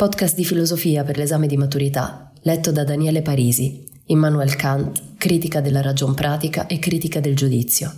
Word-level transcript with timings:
Podcast 0.00 0.34
di 0.34 0.46
filosofia 0.46 1.04
per 1.04 1.18
l'esame 1.18 1.46
di 1.46 1.58
maturità, 1.58 2.32
letto 2.44 2.72
da 2.72 2.84
Daniele 2.84 3.20
Parisi, 3.20 3.86
Immanuel 4.06 4.56
Kant, 4.56 5.16
critica 5.18 5.60
della 5.60 5.82
ragion 5.82 6.14
pratica 6.14 6.66
e 6.66 6.78
critica 6.78 7.20
del 7.20 7.36
giudizio. 7.36 7.92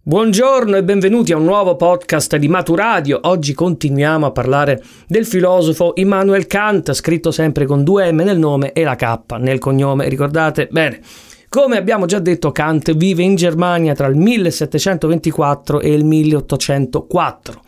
Buongiorno 0.00 0.76
e 0.76 0.84
benvenuti 0.84 1.32
a 1.32 1.38
un 1.38 1.44
nuovo 1.44 1.74
podcast 1.74 2.36
di 2.36 2.46
Maturadio. 2.46 3.18
Oggi 3.24 3.52
continuiamo 3.52 4.26
a 4.26 4.30
parlare 4.30 4.80
del 5.08 5.26
filosofo 5.26 5.94
Immanuel 5.96 6.46
Kant, 6.46 6.92
scritto 6.92 7.32
sempre 7.32 7.66
con 7.66 7.82
due 7.82 8.12
M 8.12 8.20
nel 8.20 8.38
nome 8.38 8.70
e 8.70 8.84
la 8.84 8.94
K 8.94 9.38
nel 9.38 9.58
cognome, 9.58 10.08
ricordate? 10.08 10.68
Bene. 10.70 11.00
Come 11.48 11.76
abbiamo 11.76 12.06
già 12.06 12.20
detto, 12.20 12.52
Kant 12.52 12.94
vive 12.94 13.24
in 13.24 13.34
Germania 13.34 13.92
tra 13.94 14.06
il 14.06 14.14
1724 14.14 15.80
e 15.80 15.92
il 15.92 16.04
1804. 16.04 17.62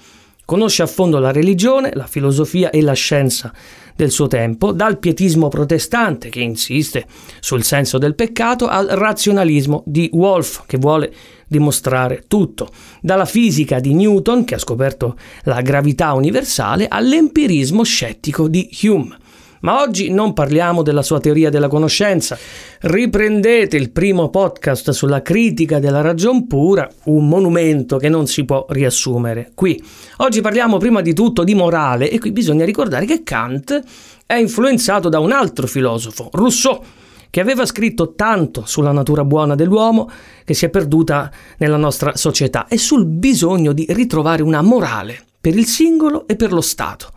Conosce 0.53 0.83
a 0.83 0.87
fondo 0.87 1.19
la 1.19 1.33
religione, 1.33 1.93
la 1.95 2.07
filosofia 2.07 2.69
e 2.69 2.83
la 2.83 2.93
scienza 2.93 3.55
del 3.97 4.11
suo 4.11 4.27
tempo, 4.27 4.73
dal 4.73 4.99
pietismo 4.99 5.49
protestante 5.49 6.29
che 6.29 6.41
insiste 6.41 7.07
sul 7.41 7.63
senso 7.63 7.97
del 7.97 8.15
peccato 8.15 8.67
al 8.67 8.89
razionalismo 8.89 9.83
di 9.87 10.11
Wolff 10.13 10.65
che 10.67 10.77
vuole 10.77 11.11
dimostrare 11.47 12.25
tutto, 12.29 12.69
dalla 13.01 13.25
fisica 13.25 13.81
di 13.81 13.95
Newton 13.95 14.45
che 14.45 14.57
ha 14.57 14.59
scoperto 14.59 15.17
la 15.45 15.63
gravità 15.63 16.13
universale 16.13 16.87
all'empirismo 16.87 17.83
scettico 17.83 18.47
di 18.47 18.69
Hume. 18.83 19.17
Ma 19.63 19.81
oggi 19.81 20.11
non 20.11 20.33
parliamo 20.33 20.83
della 20.83 21.03
sua 21.03 21.21
teoria 21.21 21.49
della 21.49 21.69
conoscenza. 21.69 22.37
Riprendete 22.81 23.77
il 23.77 23.91
primo 23.91 24.29
podcast 24.29 24.91
sulla 24.91 25.23
critica 25.23 25.79
della 25.79 26.01
ragion 26.01 26.49
pura, 26.49 26.89
un 27.05 27.29
monumento 27.29 27.97
che 27.97 28.09
non 28.09 28.27
si 28.27 28.45
può 28.45 28.67
riassumere 28.69 29.53
qui. 29.55 29.81
Oggi 30.19 30.41
parliamo 30.41 30.79
prima 30.79 31.01
di 31.01 31.15
tutto 31.15 31.45
di 31.45 31.55
morale 31.55 32.11
e 32.11 32.19
qui 32.19 32.33
bisogna 32.33 32.65
ricordare 32.65 33.07
che 33.07 33.23
Kant 33.23 33.81
è 34.27 34.35
influenzato 34.35 35.09
da 35.09 35.21
un 35.21 35.31
altro 35.31 35.69
filosofo, 35.69 36.29
Rousseau, 36.33 36.83
che 37.31 37.41
aveva 37.41 37.65
scritto 37.65 38.15
tanto 38.15 38.65
sulla 38.67 38.93
natura 38.93 39.25
buona 39.25 39.55
dell'uomo 39.55 40.11
che 40.45 40.55
si 40.55 40.65
è 40.65 40.71
perduta 40.71 41.31
nella 41.59 41.77
nostra 41.77 42.17
società 42.17 42.67
e 42.67 42.79
sul 42.79 43.07
bisogno 43.07 43.73
di 43.73 43.87
ritrovare 43.91 44.43
una 44.43 44.61
morale 44.61 45.25
per 45.41 45.57
il 45.57 45.67
singolo 45.67 46.27
e 46.27 46.35
per 46.35 46.53
lo 46.53 46.61
Stato. 46.61 47.11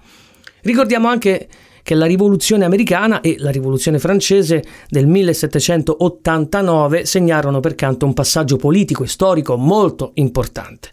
Ricordiamo 0.62 1.08
anche 1.08 1.48
che 1.86 1.94
la 1.94 2.08
rivoluzione 2.08 2.66
americana 2.66 3.22
e 3.22 3.36
la 3.38 3.52
rivoluzione 3.52 4.00
francese 4.00 4.64
del 4.90 5.06
1789 5.06 7.06
segnarono 7.06 7.60
per 7.60 7.76
Kant 7.76 8.02
un 8.02 8.16
passaggio 8.16 8.56
politico 8.56 9.04
e 9.04 9.08
storico 9.08 9.56
molto 9.56 10.10
importante. 10.16 10.90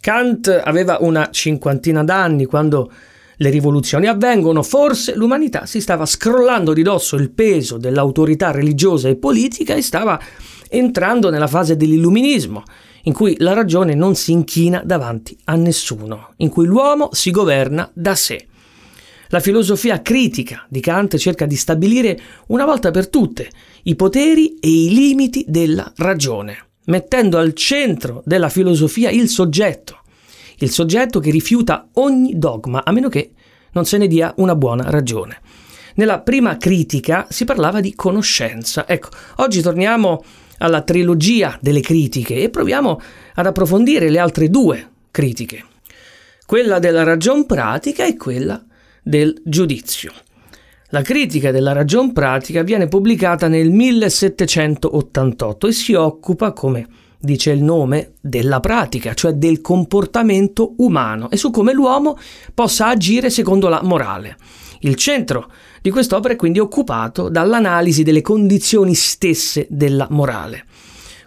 Kant 0.00 0.62
aveva 0.64 0.98
una 1.00 1.30
cinquantina 1.32 2.04
d'anni 2.04 2.44
quando 2.44 2.92
le 3.38 3.50
rivoluzioni 3.50 4.06
avvengono, 4.06 4.62
forse 4.62 5.16
l'umanità 5.16 5.66
si 5.66 5.80
stava 5.80 6.06
scrollando 6.06 6.74
di 6.74 6.82
dosso 6.82 7.16
il 7.16 7.32
peso 7.32 7.76
dell'autorità 7.76 8.52
religiosa 8.52 9.08
e 9.08 9.16
politica 9.16 9.74
e 9.74 9.82
stava 9.82 10.16
entrando 10.68 11.30
nella 11.30 11.48
fase 11.48 11.76
dell'illuminismo, 11.76 12.62
in 13.02 13.12
cui 13.12 13.34
la 13.40 13.52
ragione 13.52 13.94
non 13.94 14.14
si 14.14 14.30
inchina 14.30 14.80
davanti 14.84 15.36
a 15.46 15.56
nessuno, 15.56 16.34
in 16.36 16.50
cui 16.50 16.66
l'uomo 16.66 17.08
si 17.10 17.32
governa 17.32 17.90
da 17.92 18.14
sé. 18.14 18.44
La 19.32 19.38
filosofia 19.38 20.02
critica 20.02 20.66
di 20.68 20.80
Kant 20.80 21.16
cerca 21.16 21.46
di 21.46 21.54
stabilire 21.54 22.18
una 22.48 22.64
volta 22.64 22.90
per 22.90 23.08
tutte 23.08 23.48
i 23.84 23.94
poteri 23.94 24.56
e 24.58 24.68
i 24.68 24.92
limiti 24.92 25.44
della 25.46 25.92
ragione, 25.98 26.70
mettendo 26.86 27.38
al 27.38 27.54
centro 27.54 28.22
della 28.26 28.48
filosofia 28.48 29.08
il 29.08 29.28
soggetto, 29.28 30.00
il 30.58 30.70
soggetto 30.70 31.20
che 31.20 31.30
rifiuta 31.30 31.90
ogni 31.94 32.40
dogma 32.40 32.82
a 32.84 32.90
meno 32.90 33.08
che 33.08 33.30
non 33.70 33.84
se 33.84 33.98
ne 33.98 34.08
dia 34.08 34.34
una 34.38 34.56
buona 34.56 34.90
ragione. 34.90 35.40
Nella 35.94 36.18
prima 36.22 36.56
critica 36.56 37.28
si 37.30 37.44
parlava 37.44 37.80
di 37.80 37.94
conoscenza. 37.94 38.88
Ecco, 38.88 39.10
oggi 39.36 39.62
torniamo 39.62 40.24
alla 40.58 40.82
trilogia 40.82 41.56
delle 41.60 41.82
critiche 41.82 42.34
e 42.34 42.50
proviamo 42.50 43.00
ad 43.34 43.46
approfondire 43.46 44.10
le 44.10 44.18
altre 44.18 44.48
due 44.48 44.90
critiche, 45.12 45.64
quella 46.46 46.80
della 46.80 47.04
ragion 47.04 47.46
pratica 47.46 48.04
e 48.04 48.16
quella 48.16 48.60
del 49.02 49.40
giudizio. 49.44 50.12
La 50.92 51.02
critica 51.02 51.52
della 51.52 51.72
ragion 51.72 52.12
pratica 52.12 52.62
viene 52.62 52.88
pubblicata 52.88 53.46
nel 53.46 53.70
1788 53.70 55.66
e 55.68 55.72
si 55.72 55.94
occupa, 55.94 56.52
come 56.52 56.86
dice 57.20 57.52
il 57.52 57.62
nome, 57.62 58.14
della 58.20 58.58
pratica, 58.60 59.14
cioè 59.14 59.34
del 59.34 59.60
comportamento 59.60 60.74
umano 60.78 61.30
e 61.30 61.36
su 61.36 61.50
come 61.50 61.72
l'uomo 61.72 62.18
possa 62.54 62.88
agire 62.88 63.30
secondo 63.30 63.68
la 63.68 63.80
morale. 63.82 64.36
Il 64.80 64.96
centro 64.96 65.50
di 65.82 65.90
quest'opera 65.90 66.34
è 66.34 66.36
quindi 66.36 66.58
occupato 66.58 67.28
dall'analisi 67.28 68.02
delle 68.02 68.22
condizioni 68.22 68.94
stesse 68.94 69.66
della 69.70 70.06
morale. 70.10 70.64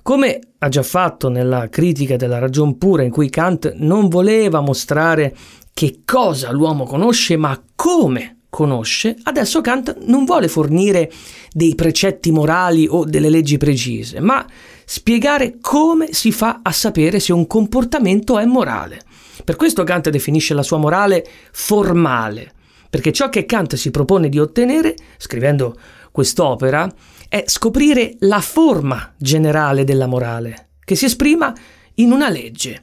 Come 0.01 0.39
ha 0.57 0.67
già 0.67 0.83
fatto 0.83 1.29
nella 1.29 1.69
critica 1.69 2.17
della 2.17 2.39
ragion 2.39 2.77
pura, 2.77 3.03
in 3.03 3.11
cui 3.11 3.29
Kant 3.29 3.75
non 3.77 4.09
voleva 4.09 4.59
mostrare 4.59 5.33
che 5.73 6.01
cosa 6.05 6.51
l'uomo 6.51 6.85
conosce, 6.85 7.35
ma 7.35 7.61
come 7.75 8.37
conosce, 8.49 9.17
adesso 9.23 9.61
Kant 9.61 9.97
non 10.05 10.25
vuole 10.25 10.47
fornire 10.47 11.11
dei 11.51 11.73
precetti 11.73 12.31
morali 12.31 12.85
o 12.87 13.03
delle 13.03 13.29
leggi 13.29 13.57
precise, 13.57 14.19
ma 14.19 14.45
spiegare 14.85 15.57
come 15.59 16.13
si 16.13 16.31
fa 16.31 16.59
a 16.61 16.71
sapere 16.71 17.19
se 17.19 17.33
un 17.33 17.47
comportamento 17.47 18.37
è 18.37 18.45
morale. 18.45 19.01
Per 19.43 19.55
questo 19.55 19.83
Kant 19.83 20.09
definisce 20.09 20.53
la 20.53 20.61
sua 20.61 20.77
morale 20.77 21.25
formale, 21.51 22.53
perché 22.91 23.11
ciò 23.11 23.29
che 23.29 23.45
Kant 23.45 23.73
si 23.73 23.89
propone 23.89 24.29
di 24.29 24.37
ottenere, 24.37 24.93
scrivendo 25.17 25.75
quest'opera, 26.11 26.87
è 27.27 27.45
scoprire 27.47 28.17
la 28.19 28.39
forma 28.39 29.13
generale 29.17 29.83
della 29.83 30.05
morale, 30.05 30.69
che 30.85 30.93
si 30.93 31.05
esprima 31.05 31.51
in 31.95 32.11
una 32.11 32.29
legge. 32.29 32.82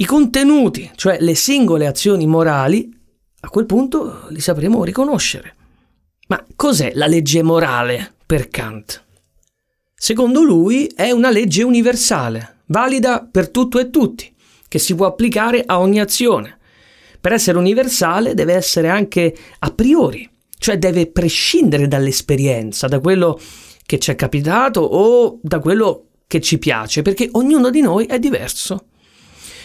I 0.00 0.06
contenuti, 0.06 0.90
cioè 0.94 1.18
le 1.20 1.34
singole 1.34 1.86
azioni 1.86 2.26
morali, 2.26 2.90
a 3.40 3.50
quel 3.50 3.66
punto 3.66 4.28
li 4.30 4.40
sapremo 4.40 4.82
riconoscere. 4.82 5.54
Ma 6.28 6.42
cos'è 6.56 6.92
la 6.94 7.06
legge 7.06 7.42
morale 7.42 8.14
per 8.24 8.48
Kant? 8.48 9.04
Secondo 9.94 10.42
lui 10.42 10.86
è 10.86 11.10
una 11.10 11.28
legge 11.28 11.62
universale, 11.62 12.60
valida 12.68 13.28
per 13.30 13.50
tutto 13.50 13.78
e 13.78 13.90
tutti, 13.90 14.34
che 14.68 14.78
si 14.78 14.94
può 14.94 15.04
applicare 15.04 15.64
a 15.66 15.78
ogni 15.78 16.00
azione. 16.00 16.56
Per 17.20 17.32
essere 17.34 17.58
universale 17.58 18.32
deve 18.32 18.54
essere 18.54 18.88
anche 18.88 19.36
a 19.58 19.70
priori, 19.70 20.26
cioè 20.56 20.78
deve 20.78 21.10
prescindere 21.10 21.88
dall'esperienza, 21.88 22.88
da 22.88 23.00
quello 23.00 23.38
che 23.84 23.98
ci 23.98 24.10
è 24.10 24.14
capitato 24.14 24.80
o 24.80 25.40
da 25.42 25.58
quello 25.58 26.06
che 26.26 26.40
ci 26.40 26.58
piace, 26.58 27.02
perché 27.02 27.28
ognuno 27.32 27.68
di 27.68 27.82
noi 27.82 28.06
è 28.06 28.18
diverso. 28.18 28.86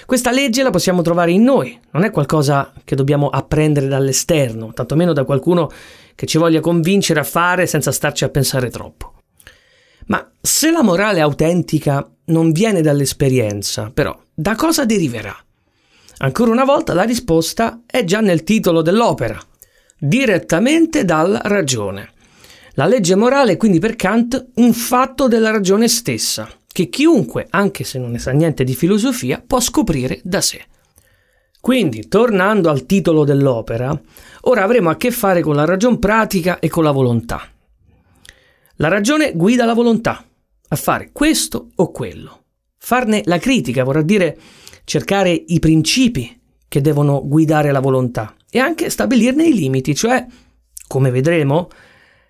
Questa 0.05 0.29
legge 0.31 0.61
la 0.61 0.69
possiamo 0.69 1.01
trovare 1.01 1.31
in 1.31 1.43
noi, 1.43 1.79
non 1.91 2.03
è 2.03 2.11
qualcosa 2.11 2.71
che 2.83 2.95
dobbiamo 2.95 3.29
apprendere 3.29 3.87
dall'esterno, 3.87 4.71
tantomeno 4.71 5.13
da 5.13 5.23
qualcuno 5.23 5.69
che 6.13 6.27
ci 6.27 6.37
voglia 6.37 6.59
convincere 6.59 7.19
a 7.19 7.23
fare 7.23 7.65
senza 7.65 7.91
starci 7.91 8.23
a 8.23 8.29
pensare 8.29 8.69
troppo. 8.69 9.13
Ma 10.07 10.31
se 10.39 10.69
la 10.69 10.83
morale 10.83 11.21
autentica 11.21 12.07
non 12.25 12.51
viene 12.51 12.81
dall'esperienza, 12.81 13.89
però, 13.91 14.15
da 14.31 14.53
cosa 14.55 14.85
deriverà? 14.85 15.35
Ancora 16.17 16.51
una 16.51 16.65
volta 16.65 16.93
la 16.93 17.03
risposta 17.03 17.81
è 17.87 18.03
già 18.03 18.19
nel 18.19 18.43
titolo 18.43 18.83
dell'opera, 18.83 19.39
direttamente 19.97 21.03
dalla 21.03 21.41
ragione. 21.43 22.11
La 22.73 22.85
legge 22.85 23.15
morale 23.15 23.53
è 23.53 23.57
quindi 23.57 23.79
per 23.79 23.95
Kant 23.95 24.51
un 24.55 24.71
fatto 24.73 25.27
della 25.27 25.49
ragione 25.49 25.87
stessa, 25.87 26.47
che 26.75 26.89
chiunque, 26.89 27.48
anche 27.51 27.86
se 27.86 27.98
non 27.98 28.12
ne 28.12 28.19
sa 28.19 28.31
niente 28.31 28.66
di 28.66 28.75
filosofia, 28.75 29.42
può 29.45 29.62
scoprire 29.62 30.19
da 30.25 30.42
sé. 30.42 30.62
Quindi, 31.62 32.10
tornando 32.10 32.69
al 32.69 32.86
titolo 32.86 33.24
dell'opera, 33.24 33.98
ora 34.42 34.63
avremo 34.63 34.89
a 34.89 34.98
che 34.98 35.12
fare 35.12 35.39
con 35.39 35.56
la 35.56 35.63
ragion 35.63 36.00
pratica 36.00 36.60
e 36.60 36.68
con 36.68 36.83
la 36.83 36.92
volontà. 36.92 37.48
La 38.75 38.89
ragione 38.89 39.31
guida 39.33 39.63
la 39.63 39.74
volontà 39.74 40.22
a 40.68 40.75
fare 40.75 41.12
questo 41.13 41.69
o 41.75 41.92
quello, 41.92 42.44
Farne 42.77 43.22
la 43.24 43.39
critica 43.39 43.86
vorrà 43.86 44.01
dire 44.01 44.38
cercare 44.83 45.31
i 45.31 45.60
principi 45.60 46.39
che 46.68 46.81
devono 46.81 47.25
guidare 47.25 47.72
la 47.72 47.80
volontà 47.80 48.36
e 48.50 48.60
anche 48.60 48.89
stabilirne 48.89 49.48
i 49.48 49.54
limiti, 49.54 49.95
cioè, 49.95 50.25
come 50.88 51.10
vedremo, 51.10 51.69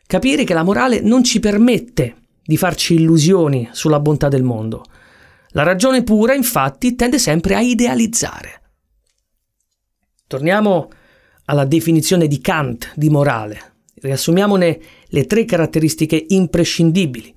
capire 0.06 0.44
che 0.44 0.54
la 0.54 0.64
morale 0.64 1.02
non 1.02 1.24
ci 1.24 1.40
permette 1.40 2.25
di 2.46 2.58
farci 2.58 2.94
illusioni 2.94 3.68
sulla 3.72 4.00
bontà 4.00 4.28
del 4.28 4.44
mondo. 4.44 4.84
La 5.50 5.64
ragione 5.64 6.04
pura, 6.04 6.34
infatti, 6.36 6.96
tende 6.96 7.18
sempre 7.18 7.56
a 7.56 7.62
idealizzare. 7.62 8.62
Torniamo 10.28 10.90
alla 11.46 11.66
definizione 11.66 12.28
di 12.28 12.40
Kant 12.40 12.92
di 12.96 13.10
morale. 13.10 13.74
Riassumiamone 13.96 14.80
le 15.08 15.26
tre 15.26 15.46
caratteristiche 15.46 16.24
imprescindibili 16.30 17.34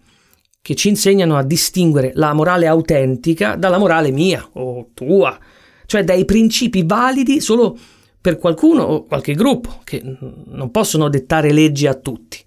che 0.60 0.74
ci 0.74 0.88
insegnano 0.88 1.36
a 1.36 1.44
distinguere 1.44 2.10
la 2.14 2.34
morale 2.34 2.66
autentica 2.66 3.54
dalla 3.56 3.78
morale 3.78 4.10
mia 4.10 4.46
o 4.54 4.90
tua, 4.92 5.38
cioè 5.86 6.04
dai 6.04 6.24
principi 6.24 6.82
validi 6.84 7.40
solo 7.40 7.78
per 8.20 8.36
qualcuno 8.36 8.82
o 8.82 9.04
qualche 9.04 9.34
gruppo, 9.34 9.80
che 9.84 10.02
non 10.02 10.70
possono 10.70 11.08
dettare 11.08 11.52
leggi 11.52 11.86
a 11.86 11.94
tutti. 11.94 12.44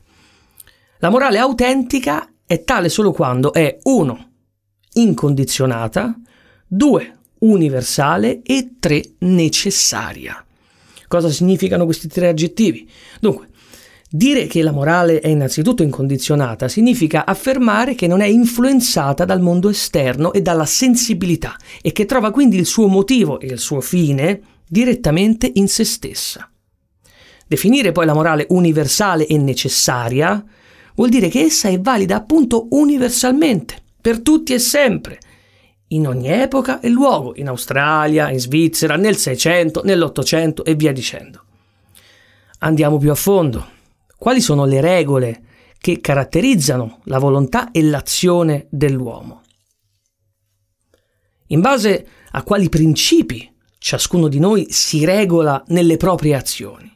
La 0.99 1.09
morale 1.09 1.39
autentica 1.39 2.30
è 2.51 2.65
tale 2.65 2.89
solo 2.89 3.13
quando 3.13 3.53
è 3.53 3.77
1. 3.81 4.29
incondizionata, 4.95 6.19
2. 6.67 7.17
universale 7.39 8.41
e 8.43 8.71
3. 8.77 9.01
necessaria. 9.19 10.45
Cosa 11.07 11.29
significano 11.29 11.85
questi 11.85 12.09
tre 12.09 12.27
aggettivi? 12.27 12.89
Dunque, 13.21 13.47
Dire 14.13 14.47
che 14.47 14.61
la 14.61 14.73
morale 14.73 15.21
è 15.21 15.29
innanzitutto 15.29 15.83
incondizionata 15.83 16.67
significa 16.67 17.25
affermare 17.25 17.95
che 17.95 18.07
non 18.07 18.19
è 18.19 18.25
influenzata 18.25 19.23
dal 19.23 19.39
mondo 19.39 19.69
esterno 19.69 20.33
e 20.33 20.41
dalla 20.41 20.65
sensibilità 20.65 21.55
e 21.81 21.93
che 21.93 22.03
trova 22.03 22.31
quindi 22.31 22.57
il 22.57 22.65
suo 22.65 22.87
motivo 22.87 23.39
e 23.39 23.45
il 23.45 23.59
suo 23.59 23.79
fine 23.79 24.41
direttamente 24.67 25.49
in 25.53 25.69
se 25.69 25.85
stessa. 25.85 26.51
Definire 27.47 27.93
poi 27.93 28.05
la 28.05 28.13
morale 28.13 28.45
universale 28.49 29.25
e 29.25 29.37
necessaria 29.37 30.45
vuol 30.95 31.09
dire 31.09 31.29
che 31.29 31.41
essa 31.41 31.69
è 31.69 31.79
valida 31.79 32.15
appunto 32.15 32.67
universalmente, 32.71 33.81
per 34.01 34.21
tutti 34.21 34.53
e 34.53 34.59
sempre, 34.59 35.19
in 35.91 36.07
ogni 36.07 36.29
epoca 36.29 36.79
e 36.79 36.89
luogo, 36.89 37.33
in 37.35 37.47
Australia, 37.47 38.29
in 38.29 38.39
Svizzera, 38.39 38.95
nel 38.95 39.17
Seicento, 39.17 39.81
nell'Ottocento 39.83 40.63
e 40.63 40.75
via 40.75 40.91
dicendo. 40.91 41.43
Andiamo 42.59 42.97
più 42.97 43.11
a 43.11 43.15
fondo. 43.15 43.79
Quali 44.17 44.39
sono 44.39 44.65
le 44.65 44.81
regole 44.81 45.43
che 45.79 45.99
caratterizzano 45.99 47.01
la 47.05 47.17
volontà 47.17 47.71
e 47.71 47.81
l'azione 47.81 48.67
dell'uomo? 48.69 49.41
In 51.47 51.59
base 51.59 52.07
a 52.31 52.43
quali 52.43 52.69
principi 52.69 53.51
ciascuno 53.77 54.27
di 54.27 54.39
noi 54.39 54.67
si 54.69 55.03
regola 55.03 55.61
nelle 55.67 55.97
proprie 55.97 56.35
azioni? 56.35 56.89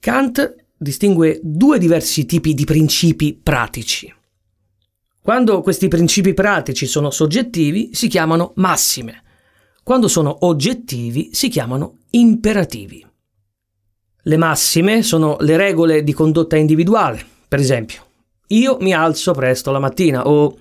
Kant 0.00 0.59
distingue 0.82 1.40
due 1.42 1.78
diversi 1.78 2.24
tipi 2.24 2.54
di 2.54 2.64
principi 2.64 3.34
pratici. 3.34 4.10
Quando 5.20 5.60
questi 5.60 5.88
principi 5.88 6.32
pratici 6.32 6.86
sono 6.86 7.10
soggettivi 7.10 7.90
si 7.92 8.08
chiamano 8.08 8.52
massime, 8.56 9.22
quando 9.82 10.08
sono 10.08 10.46
oggettivi 10.46 11.34
si 11.34 11.48
chiamano 11.48 11.98
imperativi. 12.12 13.06
Le 14.22 14.36
massime 14.38 15.02
sono 15.02 15.36
le 15.40 15.58
regole 15.58 16.02
di 16.02 16.14
condotta 16.14 16.56
individuale, 16.56 17.22
per 17.46 17.58
esempio, 17.58 18.06
io 18.48 18.78
mi 18.80 18.94
alzo 18.94 19.32
presto 19.32 19.70
la 19.70 19.80
mattina 19.80 20.26
o 20.26 20.56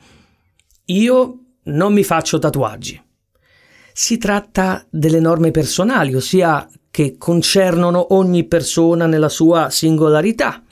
io 0.85 1.39
non 1.63 1.93
mi 1.93 2.03
faccio 2.03 2.39
tatuaggi. 2.39 3.01
Si 3.93 4.17
tratta 4.17 4.85
delle 4.89 5.21
norme 5.21 5.51
personali, 5.51 6.13
ossia 6.13 6.69
che 6.91 7.15
concernono 7.17 8.13
ogni 8.13 8.45
persona 8.45 9.05
nella 9.05 9.29
sua 9.29 9.69
singolarità, 9.69 10.63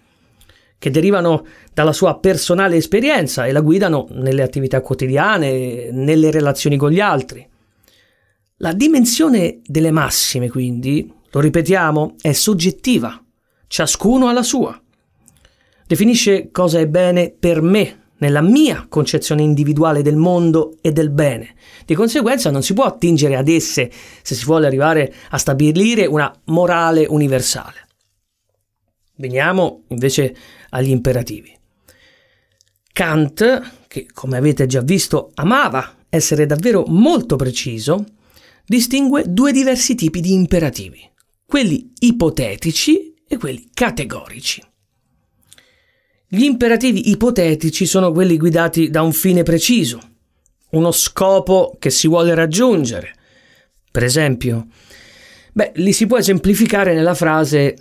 che 0.80 0.92
derivano 0.92 1.46
dalla 1.74 1.94
sua 1.94 2.18
personale 2.20 2.76
esperienza 2.76 3.46
e 3.46 3.52
la 3.52 3.62
guidano 3.62 4.08
nelle 4.12 4.44
attività 4.44 4.82
quotidiane, 4.82 5.90
nelle 5.92 6.32
relazioni 6.32 6.78
con 6.78 6.92
gli 6.92 7.00
altri. 7.00 7.48
La 8.58 8.74
dimensione 8.74 9.60
delle 9.64 9.92
massime, 9.92 10.50
quindi, 10.50 11.12
lo 11.30 11.40
ripetiamo, 11.40 12.16
è 12.20 12.32
soggettiva, 12.32 13.24
ciascuno 13.68 14.28
ha 14.28 14.34
la 14.34 14.44
sua. 14.44 14.80
Definisce 15.86 16.50
cosa 16.52 16.80
è 16.80 16.88
bene 16.88 17.34
per 17.38 17.62
me, 17.62 18.07
nella 18.20 18.42
mia 18.42 18.86
concezione 18.90 19.42
individuale 19.42 20.02
del 20.02 20.16
mondo 20.16 20.78
e 20.82 20.92
del 20.92 21.10
bene. 21.10 21.56
Di 21.86 21.96
conseguenza 21.96 22.52
non 22.52 22.64
si 22.64 22.74
può 22.74 22.84
attingere 22.84 23.36
ad 23.36 23.48
esse 23.48 23.92
se 24.22 24.36
si 24.36 24.46
vuole 24.46 24.68
arrivare 24.68 25.14
a 25.30 25.38
stabilire 25.38 26.06
una 26.06 26.34
morale 26.46 27.06
universale. 27.08 27.88
Veniamo 29.16 29.84
invece 29.90 30.36
agli 30.70 30.90
imperativi. 30.90 31.56
Kant, 32.92 33.86
che 33.88 34.08
come 34.14 34.38
avete 34.38 34.66
già 34.66 34.82
visto 34.82 35.32
amava 35.36 35.96
essere 36.10 36.46
davvero 36.46 36.84
molto 36.88 37.36
preciso, 37.36 38.04
distingue 38.66 39.24
due 39.28 39.52
diversi 39.52 39.96
tipi 39.96 40.20
di 40.20 40.34
imperativi 40.34 41.08
quelli 41.48 41.94
ipotetici 42.00 43.14
e 43.26 43.38
quelli 43.38 43.70
categorici. 43.74 44.62
Gli 46.30 46.44
imperativi 46.44 47.10
ipotetici 47.10 47.86
sono 47.86 48.12
quelli 48.12 48.38
guidati 48.38 48.90
da 48.90 49.02
un 49.02 49.14
fine 49.14 49.44
preciso, 49.44 50.00
uno 50.72 50.92
scopo 50.92 51.78
che 51.80 51.90
si 51.90 52.10
vuole 52.10 52.36
raggiungere. 52.36 53.16
Per 53.90 54.04
esempio, 54.04 54.68
beh, 55.54 55.72
li 55.76 55.94
si 55.94 56.06
può 56.06 56.18
esemplificare 56.18 56.94
nella 56.94 57.16
frase 57.16 57.76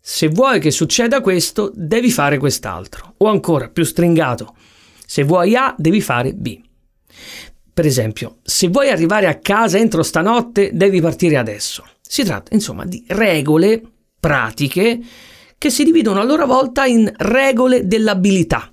se 0.00 0.28
vuoi 0.28 0.58
che 0.58 0.70
succeda 0.70 1.20
questo, 1.20 1.70
devi 1.74 2.10
fare 2.10 2.38
quest'altro. 2.38 3.14
O 3.18 3.26
ancora 3.26 3.68
più 3.68 3.84
stringato, 3.84 4.54
se 5.04 5.24
vuoi 5.24 5.54
A, 5.54 5.74
devi 5.76 6.00
fare 6.00 6.32
B. 6.32 6.58
Per 7.74 7.84
esempio, 7.84 8.38
se 8.42 8.68
vuoi 8.68 8.88
arrivare 8.88 9.26
a 9.26 9.38
casa 9.38 9.76
entro 9.76 10.02
stanotte, 10.02 10.70
devi 10.72 11.02
partire 11.02 11.36
adesso. 11.36 11.84
Si 12.00 12.22
tratta 12.22 12.54
insomma 12.54 12.86
di 12.86 13.04
regole 13.08 13.82
pratiche 14.18 14.98
che 15.58 15.70
si 15.70 15.84
dividono 15.84 16.20
a 16.20 16.24
loro 16.24 16.46
volta 16.46 16.84
in 16.84 17.10
regole 17.16 17.86
dell'abilità, 17.86 18.68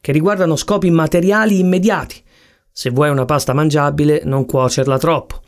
che 0.00 0.12
riguardano 0.12 0.56
scopi 0.56 0.90
materiali 0.90 1.58
immediati. 1.58 2.22
Se 2.70 2.90
vuoi 2.90 3.10
una 3.10 3.24
pasta 3.24 3.52
mangiabile, 3.54 4.22
non 4.24 4.46
cuocerla 4.46 4.98
troppo. 4.98 5.40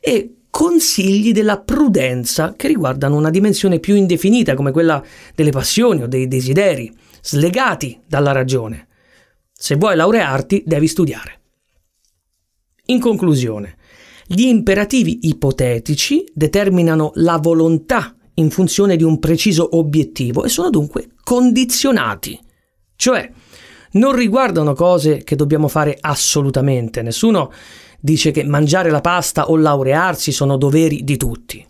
E 0.00 0.36
consigli 0.50 1.32
della 1.32 1.60
prudenza 1.60 2.54
che 2.56 2.66
riguardano 2.68 3.16
una 3.16 3.30
dimensione 3.30 3.78
più 3.78 3.94
indefinita 3.94 4.54
come 4.54 4.72
quella 4.72 5.02
delle 5.34 5.50
passioni 5.50 6.02
o 6.02 6.06
dei 6.06 6.26
desideri, 6.26 6.92
slegati 7.22 8.00
dalla 8.06 8.32
ragione. 8.32 8.88
Se 9.52 9.76
vuoi 9.76 9.94
laurearti, 9.94 10.62
devi 10.66 10.86
studiare. 10.86 11.40
In 12.86 12.98
conclusione, 12.98 13.76
gli 14.26 14.46
imperativi 14.46 15.28
ipotetici 15.28 16.24
determinano 16.32 17.10
la 17.14 17.36
volontà 17.36 18.16
in 18.40 18.50
funzione 18.50 18.96
di 18.96 19.04
un 19.04 19.18
preciso 19.18 19.76
obiettivo 19.76 20.44
e 20.44 20.48
sono 20.48 20.70
dunque 20.70 21.10
condizionati, 21.22 22.38
cioè 22.96 23.30
non 23.92 24.14
riguardano 24.14 24.74
cose 24.74 25.22
che 25.24 25.36
dobbiamo 25.36 25.68
fare 25.68 25.96
assolutamente. 26.00 27.02
Nessuno 27.02 27.52
dice 28.00 28.30
che 28.30 28.44
mangiare 28.44 28.90
la 28.90 29.00
pasta 29.00 29.50
o 29.50 29.56
laurearsi 29.56 30.32
sono 30.32 30.56
doveri 30.56 31.04
di 31.04 31.16
tutti. 31.16 31.66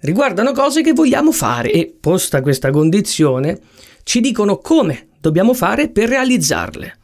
Riguardano 0.00 0.52
cose 0.52 0.82
che 0.82 0.92
vogliamo 0.92 1.30
fare 1.30 1.70
e, 1.70 1.94
posta 1.98 2.42
questa 2.42 2.70
condizione, 2.70 3.60
ci 4.02 4.20
dicono 4.20 4.58
come 4.58 5.08
dobbiamo 5.20 5.54
fare 5.54 5.88
per 5.88 6.08
realizzarle. 6.08 6.98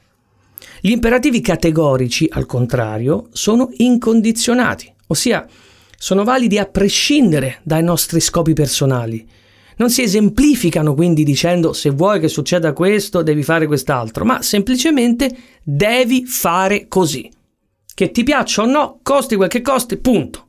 Gli 0.80 0.90
imperativi 0.90 1.40
categorici, 1.40 2.28
al 2.30 2.46
contrario, 2.46 3.28
sono 3.30 3.68
incondizionati, 3.76 4.92
ossia 5.08 5.46
sono 6.00 6.22
validi 6.22 6.58
a 6.58 6.66
prescindere 6.66 7.58
dai 7.64 7.82
nostri 7.82 8.20
scopi 8.20 8.52
personali. 8.52 9.28
Non 9.78 9.90
si 9.90 10.02
esemplificano 10.02 10.94
quindi 10.94 11.24
dicendo 11.24 11.72
se 11.72 11.90
vuoi 11.90 12.20
che 12.20 12.28
succeda 12.28 12.72
questo 12.72 13.22
devi 13.22 13.42
fare 13.42 13.66
quest'altro, 13.66 14.24
ma 14.24 14.40
semplicemente 14.40 15.36
devi 15.62 16.24
fare 16.24 16.86
così. 16.86 17.28
Che 17.94 18.10
ti 18.12 18.22
piaccia 18.22 18.62
o 18.62 18.66
no, 18.66 19.00
costi 19.02 19.34
quel 19.34 19.48
che 19.48 19.60
costi, 19.60 19.96
punto. 19.96 20.46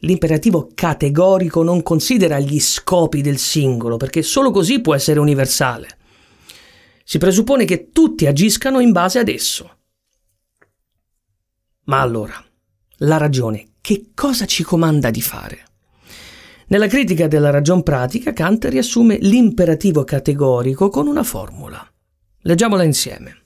L'imperativo 0.00 0.68
categorico 0.74 1.62
non 1.62 1.82
considera 1.82 2.38
gli 2.38 2.60
scopi 2.60 3.22
del 3.22 3.38
singolo, 3.38 3.96
perché 3.96 4.22
solo 4.22 4.50
così 4.50 4.80
può 4.80 4.94
essere 4.94 5.20
universale. 5.20 5.88
Si 7.02 7.16
presuppone 7.16 7.64
che 7.64 7.88
tutti 7.90 8.26
agiscano 8.26 8.80
in 8.80 8.92
base 8.92 9.20
ad 9.20 9.28
esso. 9.28 9.78
Ma 11.84 12.00
allora, 12.00 12.34
la 12.98 13.16
ragione, 13.16 13.71
che 13.82 14.12
cosa 14.14 14.46
ci 14.46 14.62
comanda 14.62 15.10
di 15.10 15.20
fare? 15.20 15.64
Nella 16.68 16.86
critica 16.86 17.26
della 17.26 17.50
ragion 17.50 17.82
pratica, 17.82 18.32
Kant 18.32 18.64
riassume 18.66 19.18
l'imperativo 19.18 20.04
categorico 20.04 20.88
con 20.88 21.08
una 21.08 21.24
formula. 21.24 21.84
Leggiamola 22.42 22.84
insieme. 22.84 23.40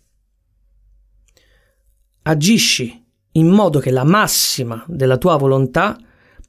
agisci 2.23 3.05
in 3.33 3.47
modo 3.49 3.79
che 3.79 3.91
la 3.91 4.05
massima 4.05 4.85
della 4.87 5.17
tua 5.17 5.37
volontà 5.37 5.97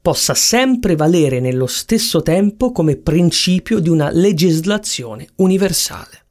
possa 0.02 0.34
sempre 0.34 0.94
valere 0.94 1.40
nello 1.40 1.66
stesso 1.66 2.20
tempo 2.22 2.72
come 2.72 2.96
principio 2.96 3.78
di 3.78 3.88
una 3.88 4.10
legislazione 4.10 5.28
universale. 5.36 6.26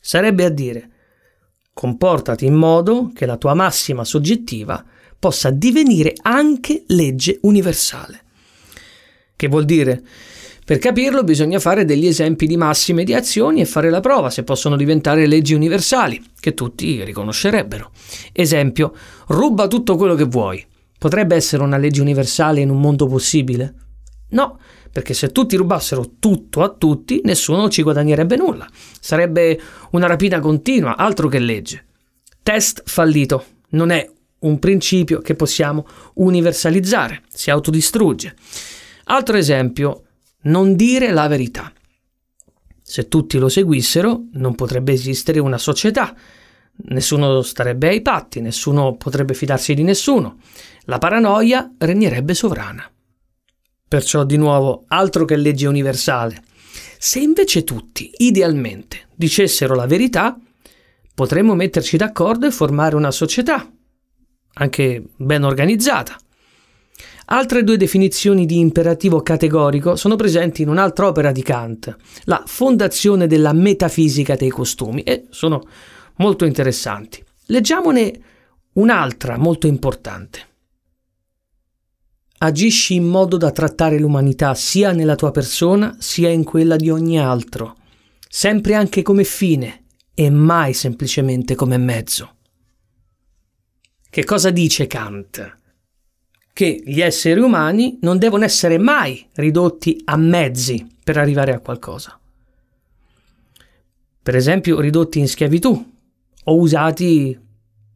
Sarebbe 0.00 0.44
a 0.44 0.48
dire, 0.48 0.90
comportati 1.72 2.44
in 2.44 2.54
modo 2.54 3.10
che 3.14 3.24
la 3.24 3.36
tua 3.36 3.54
massima 3.54 4.04
soggettiva 4.04 4.84
possa 5.18 5.50
divenire 5.50 6.14
anche 6.22 6.84
legge 6.88 7.38
universale. 7.42 8.22
Che 9.34 9.48
vuol 9.48 9.64
dire? 9.64 10.02
Per 10.64 10.78
capirlo 10.78 11.24
bisogna 11.24 11.58
fare 11.58 11.86
degli 11.86 12.06
esempi 12.06 12.46
di 12.46 12.58
massime 12.58 13.02
di 13.02 13.14
azioni 13.14 13.60
e 13.62 13.64
fare 13.64 13.88
la 13.88 14.00
prova 14.00 14.28
se 14.28 14.44
possono 14.44 14.76
diventare 14.76 15.26
leggi 15.26 15.54
universali, 15.54 16.22
che 16.38 16.52
tutti 16.52 17.02
riconoscerebbero. 17.04 17.90
Esempio, 18.32 18.94
ruba 19.28 19.66
tutto 19.66 19.96
quello 19.96 20.14
che 20.14 20.24
vuoi. 20.24 20.62
Potrebbe 20.98 21.36
essere 21.36 21.62
una 21.62 21.78
legge 21.78 22.02
universale 22.02 22.60
in 22.60 22.68
un 22.68 22.80
mondo 22.80 23.06
possibile? 23.06 23.74
No, 24.30 24.58
perché 24.92 25.14
se 25.14 25.32
tutti 25.32 25.56
rubassero 25.56 26.16
tutto 26.18 26.62
a 26.62 26.68
tutti, 26.68 27.22
nessuno 27.24 27.70
ci 27.70 27.82
guadagnerebbe 27.82 28.36
nulla. 28.36 28.68
Sarebbe 29.00 29.58
una 29.92 30.06
rapina 30.06 30.38
continua, 30.40 30.96
altro 30.96 31.28
che 31.28 31.38
legge. 31.38 31.86
Test 32.42 32.82
fallito. 32.84 33.44
Non 33.70 33.90
è 33.90 34.06
un 34.40 34.58
principio 34.58 35.20
che 35.20 35.34
possiamo 35.34 35.86
universalizzare, 36.14 37.22
si 37.28 37.50
autodistrugge. 37.50 38.34
Altro 39.04 39.36
esempio, 39.36 40.04
non 40.42 40.76
dire 40.76 41.10
la 41.12 41.26
verità. 41.28 41.72
Se 42.82 43.08
tutti 43.08 43.38
lo 43.38 43.48
seguissero, 43.48 44.24
non 44.32 44.54
potrebbe 44.54 44.92
esistere 44.92 45.40
una 45.40 45.58
società. 45.58 46.14
Nessuno 46.90 47.42
starebbe 47.42 47.88
ai 47.88 48.02
patti, 48.02 48.40
nessuno 48.40 48.96
potrebbe 48.96 49.34
fidarsi 49.34 49.74
di 49.74 49.82
nessuno. 49.82 50.38
La 50.84 50.98
paranoia 50.98 51.70
regnerebbe 51.76 52.34
sovrana. 52.34 52.90
Perciò, 53.88 54.24
di 54.24 54.36
nuovo, 54.36 54.84
altro 54.88 55.24
che 55.24 55.36
legge 55.36 55.66
universale. 55.66 56.42
Se 56.98 57.18
invece 57.18 57.64
tutti, 57.64 58.10
idealmente, 58.18 59.08
dicessero 59.14 59.74
la 59.74 59.86
verità, 59.86 60.38
potremmo 61.14 61.54
metterci 61.54 61.96
d'accordo 61.96 62.46
e 62.46 62.50
formare 62.50 62.96
una 62.96 63.10
società, 63.10 63.70
anche 64.58 65.02
ben 65.16 65.44
organizzata. 65.44 66.16
Altre 67.30 67.62
due 67.62 67.76
definizioni 67.76 68.46
di 68.46 68.58
imperativo 68.58 69.20
categorico 69.20 69.96
sono 69.96 70.16
presenti 70.16 70.62
in 70.62 70.68
un'altra 70.68 71.08
opera 71.08 71.30
di 71.30 71.42
Kant, 71.42 71.94
la 72.24 72.42
Fondazione 72.46 73.26
della 73.26 73.52
metafisica 73.52 74.34
dei 74.34 74.48
costumi, 74.48 75.02
e 75.02 75.26
sono 75.28 75.62
molto 76.16 76.46
interessanti. 76.46 77.22
Leggiamone 77.46 78.20
un'altra 78.74 79.36
molto 79.36 79.66
importante. 79.66 80.46
Agisci 82.38 82.94
in 82.94 83.04
modo 83.04 83.36
da 83.36 83.50
trattare 83.50 83.98
l'umanità 83.98 84.54
sia 84.54 84.92
nella 84.92 85.16
tua 85.16 85.30
persona 85.30 85.96
sia 85.98 86.30
in 86.30 86.44
quella 86.44 86.76
di 86.76 86.88
ogni 86.88 87.20
altro, 87.20 87.76
sempre 88.28 88.74
anche 88.74 89.02
come 89.02 89.24
fine 89.24 89.84
e 90.14 90.30
mai 90.30 90.72
semplicemente 90.72 91.54
come 91.56 91.76
mezzo. 91.76 92.36
Che 94.18 94.24
cosa 94.24 94.50
dice 94.50 94.88
Kant? 94.88 95.58
Che 96.52 96.82
gli 96.84 97.00
esseri 97.00 97.38
umani 97.38 97.98
non 98.00 98.18
devono 98.18 98.42
essere 98.42 98.76
mai 98.76 99.24
ridotti 99.34 100.02
a 100.06 100.16
mezzi 100.16 100.84
per 101.04 101.18
arrivare 101.18 101.54
a 101.54 101.60
qualcosa. 101.60 102.18
Per 104.20 104.34
esempio 104.34 104.80
ridotti 104.80 105.20
in 105.20 105.28
schiavitù 105.28 105.92
o 106.42 106.56
usati 106.56 107.38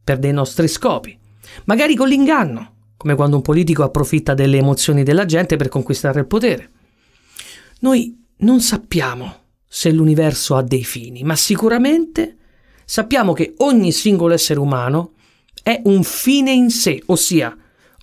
per 0.04 0.20
dei 0.20 0.32
nostri 0.32 0.68
scopi, 0.68 1.18
magari 1.64 1.96
con 1.96 2.06
l'inganno, 2.06 2.92
come 2.96 3.16
quando 3.16 3.34
un 3.34 3.42
politico 3.42 3.82
approfitta 3.82 4.32
delle 4.32 4.58
emozioni 4.58 5.02
della 5.02 5.24
gente 5.24 5.56
per 5.56 5.68
conquistare 5.68 6.20
il 6.20 6.26
potere. 6.26 6.70
Noi 7.80 8.26
non 8.36 8.60
sappiamo 8.60 9.38
se 9.66 9.90
l'universo 9.90 10.54
ha 10.54 10.62
dei 10.62 10.84
fini, 10.84 11.24
ma 11.24 11.34
sicuramente 11.34 12.36
sappiamo 12.84 13.32
che 13.32 13.54
ogni 13.56 13.90
singolo 13.90 14.34
essere 14.34 14.60
umano 14.60 15.14
è 15.62 15.80
un 15.84 16.02
fine 16.02 16.52
in 16.52 16.70
sé, 16.70 17.02
ossia 17.06 17.56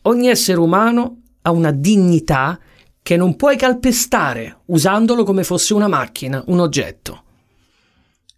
ogni 0.03 0.27
essere 0.27 0.59
umano 0.59 1.21
ha 1.41 1.51
una 1.51 1.71
dignità 1.71 2.59
che 3.01 3.17
non 3.17 3.35
puoi 3.35 3.57
calpestare 3.57 4.61
usandolo 4.65 5.23
come 5.23 5.43
fosse 5.43 5.73
una 5.73 5.87
macchina, 5.87 6.43
un 6.47 6.59
oggetto. 6.59 7.23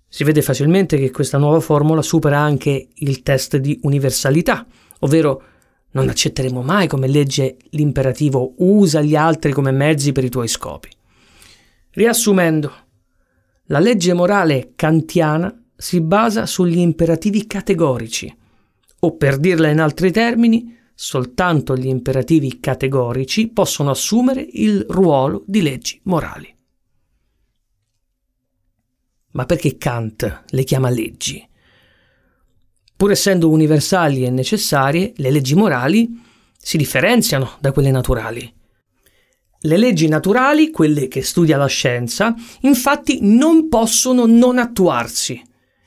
Si 0.08 0.24
vede 0.24 0.42
facilmente 0.42 0.98
che 0.98 1.12
questa 1.12 1.38
nuova 1.38 1.60
formula 1.60 2.02
supera 2.02 2.40
anche 2.40 2.90
il 2.94 3.22
test 3.22 3.58
di 3.58 3.80
universalità, 3.84 4.66
ovvero 5.00 5.44
non 5.92 6.10
accetteremo 6.10 6.62
mai 6.62 6.88
come 6.88 7.08
legge 7.08 7.58
l'imperativo 7.72 8.54
usa 8.58 9.02
gli 9.02 9.16
altri 9.16 9.52
come 9.52 9.72
mezzi 9.72 10.12
per 10.12 10.24
i 10.24 10.30
tuoi 10.30 10.48
scopi. 10.48 10.90
Riassumendo, 11.92 12.74
la 13.66 13.80
legge 13.80 14.14
morale 14.14 14.72
kantiana 14.76 15.54
si 15.76 16.00
basa 16.02 16.46
sugli 16.46 16.78
imperativi 16.78 17.48
categorici, 17.48 18.34
o 19.04 19.16
per 19.16 19.38
dirla 19.38 19.70
in 19.70 19.80
altri 19.80 20.12
termini, 20.12 20.78
soltanto 20.94 21.76
gli 21.76 21.88
imperativi 21.88 22.60
categorici 22.60 23.48
possono 23.48 23.90
assumere 23.90 24.48
il 24.52 24.86
ruolo 24.88 25.44
di 25.48 25.62
leggi 25.62 26.00
morali. 26.04 26.56
Ma 29.32 29.46
perché 29.46 29.78
Kant 29.78 30.44
le 30.50 30.64
chiama 30.64 30.90
leggi? 30.90 31.48
Pur 32.96 33.12
essendo 33.12 33.50
universali 33.50 34.26
e 34.26 34.30
necessarie, 34.30 35.14
le 35.16 35.32
leggi 35.32 35.56
morali 35.56 36.08
si 36.56 36.78
differenziano 36.78 37.54
da 37.60 37.72
quelle 37.72 37.90
naturali. 37.90 38.54
Le 39.64 39.78
leggi 39.78 40.08
naturali, 40.08 40.70
quelle 40.70 41.08
che 41.08 41.24
studia 41.24 41.58
la 41.58 41.68
scienza, 41.68 42.36
infatti 42.62 43.20
non 43.22 43.70
possono 43.70 44.26
non 44.28 44.60
attuarsi, 44.60 45.42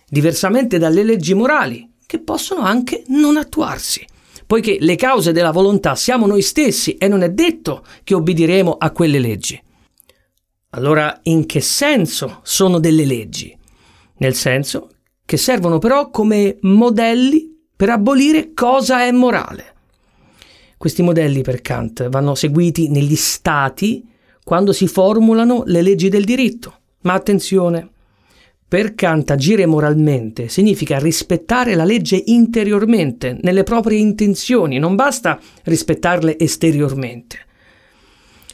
diversamente 0.09 0.78
dalle 0.78 1.04
leggi 1.04 1.35
morali, 1.35 1.93
che 2.06 2.18
possono 2.18 2.62
anche 2.62 3.04
non 3.08 3.37
attuarsi, 3.37 4.04
poiché 4.46 4.76
le 4.80 4.96
cause 4.96 5.32
della 5.32 5.50
volontà 5.50 5.94
siamo 5.94 6.26
noi 6.26 6.42
stessi 6.42 6.96
e 6.96 7.08
non 7.08 7.23
è 7.23 7.30
detto 7.30 7.84
che 8.02 8.14
obbediremo 8.14 8.76
a 8.78 8.90
quelle 8.90 9.18
leggi. 9.18 9.61
Allora, 10.70 11.20
in 11.25 11.46
che 11.46 11.61
senso 11.61 12.40
sono 12.42 12.80
delle 12.80 13.04
leggi? 13.04 13.56
Nel 14.16 14.34
senso 14.34 14.90
che 15.25 15.37
servono 15.37 15.78
però 15.78 16.11
come 16.11 16.58
modelli 16.62 17.52
per 17.76 17.90
abolire 17.90 18.52
cosa 18.54 19.04
è 19.04 19.11
morale. 19.11 19.73
Questi 20.76 21.02
modelli 21.02 21.42
per 21.42 21.61
Kant 21.61 22.08
vanno 22.08 22.34
seguiti 22.34 22.88
negli 22.88 23.16
stati 23.16 24.06
quando 24.44 24.73
si 24.73 24.87
formulano 24.87 25.62
le 25.66 25.80
leggi 25.80 26.08
del 26.08 26.25
diritto. 26.25 26.80
Ma 27.02 27.14
attenzione, 27.14 27.90
per 28.75 28.97
Kant 28.97 29.31
agire 29.31 29.66
moralmente 29.66 30.49
significa 30.49 30.99
rispettare 30.99 31.76
la 31.76 31.85
legge 31.85 32.21
interiormente, 32.26 33.38
nelle 33.40 33.62
proprie 33.62 33.99
intenzioni, 33.99 34.81
non 34.81 34.97
basta 34.97 35.38
rispettarle 35.62 36.37
esteriormente. 36.37 37.38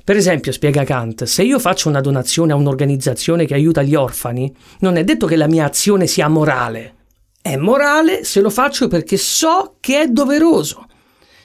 Per 0.05 0.17
esempio, 0.17 0.53
spiega 0.53 0.85
Kant, 0.85 1.25
se 1.25 1.43
io 1.43 1.59
faccio 1.59 1.89
una 1.89 2.03
donazione 2.03 2.53
a 2.53 2.57
un'organizzazione 2.57 3.47
che 3.47 3.55
aiuta 3.55 3.81
gli 3.81 3.95
orfani, 3.95 4.55
non 4.81 4.99
è 4.99 5.05
detto 5.05 5.25
che 5.25 5.37
la 5.37 5.49
mia 5.49 5.65
azione 5.65 6.07
sia 6.07 6.29
morale. 6.29 6.97
È 7.41 7.57
morale 7.57 8.23
se 8.23 8.43
lo 8.43 8.51
faccio 8.51 8.89
perché 8.89 9.17
so 9.17 9.77
che 9.81 10.03
è 10.03 10.07
doveroso. 10.09 10.87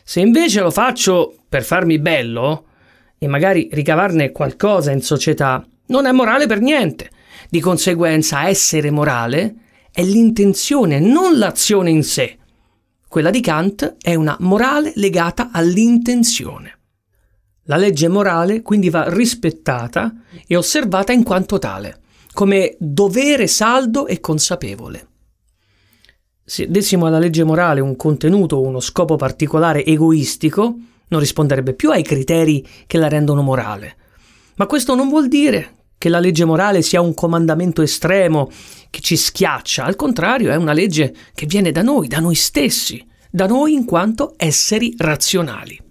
Se 0.04 0.20
invece 0.20 0.60
lo 0.60 0.70
faccio 0.70 1.34
per 1.48 1.64
farmi 1.64 1.98
bello 1.98 2.66
e 3.18 3.28
magari 3.28 3.70
ricavarne 3.72 4.34
qualcosa 4.34 4.92
in 4.92 5.02
società, 5.02 5.66
non 5.88 6.06
è 6.06 6.12
morale 6.12 6.46
per 6.46 6.60
niente. 6.60 7.12
Di 7.50 7.60
conseguenza, 7.60 8.48
essere 8.48 8.92
morale 8.92 9.56
è 9.92 10.04
l'intenzione, 10.04 11.00
non 11.00 11.38
l'azione 11.38 11.90
in 11.90 12.04
sé. 12.04 12.38
Quella 13.08 13.30
di 13.30 13.40
Kant 13.40 13.96
è 14.02 14.14
una 14.16 14.36
morale 14.42 14.92
legata 14.96 15.52
all'intenzione. 15.52 16.80
La 17.68 17.78
legge 17.78 18.08
morale 18.08 18.62
quindi 18.62 18.90
va 18.90 19.10
rispettata 19.10 20.14
e 20.46 20.56
osservata 20.56 21.14
in 21.14 21.24
quanto 21.24 21.58
tale, 21.58 22.02
come 22.34 22.76
dovere 22.78 23.48
saldo 23.48 24.06
e 24.06 24.20
consapevole. 24.20 25.08
Se 26.44 26.70
dessimo 26.70 27.06
alla 27.06 27.18
legge 27.18 27.44
morale 27.44 27.80
un 27.80 27.96
contenuto 27.96 28.58
o 28.58 28.62
uno 28.62 28.80
scopo 28.80 29.16
particolare 29.16 29.86
egoistico, 29.86 30.76
non 31.08 31.20
risponderebbe 31.20 31.74
più 31.74 31.90
ai 31.90 32.04
criteri 32.04 32.68
che 32.86 32.98
la 32.98 33.08
rendono 33.08 33.42
morale. 33.42 33.96
Ma 34.58 34.66
questo 34.68 34.94
non 34.94 35.10
vuol 35.10 35.28
dire 35.28 35.85
che 36.06 36.12
la 36.12 36.20
legge 36.20 36.46
morale 36.46 36.84
sia 36.84 37.02
un 37.02 37.16
comandamento 37.16 37.82
estremo 37.82 38.52
che 38.92 39.00
ci 39.00 39.16
schiaccia, 39.16 39.86
al 39.86 39.96
contrario 39.96 40.52
è 40.52 40.56
una 40.56 40.72
legge 40.72 41.16
che 41.34 41.48
viene 41.48 41.72
da 41.72 41.82
noi, 41.82 42.08
da 42.08 42.20
noi 42.20 42.36
stessi, 42.36 43.04
da 43.32 43.48
noi 43.48 43.74
in 43.74 43.86
quanto 43.86 44.36
esseri 44.38 44.94
razionali. 45.00 45.82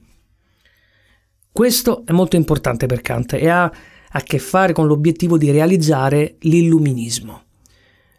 Questo 1.50 2.04
è 2.06 2.12
molto 2.12 2.36
importante 2.36 2.86
per 2.86 3.00
Kant 3.00 3.32
e 3.32 3.48
ha 3.48 3.64
a 4.08 4.20
che 4.20 4.38
fare 4.38 4.72
con 4.72 4.86
l'obiettivo 4.86 5.36
di 5.36 5.50
realizzare 5.50 6.36
l'illuminismo. 6.42 7.42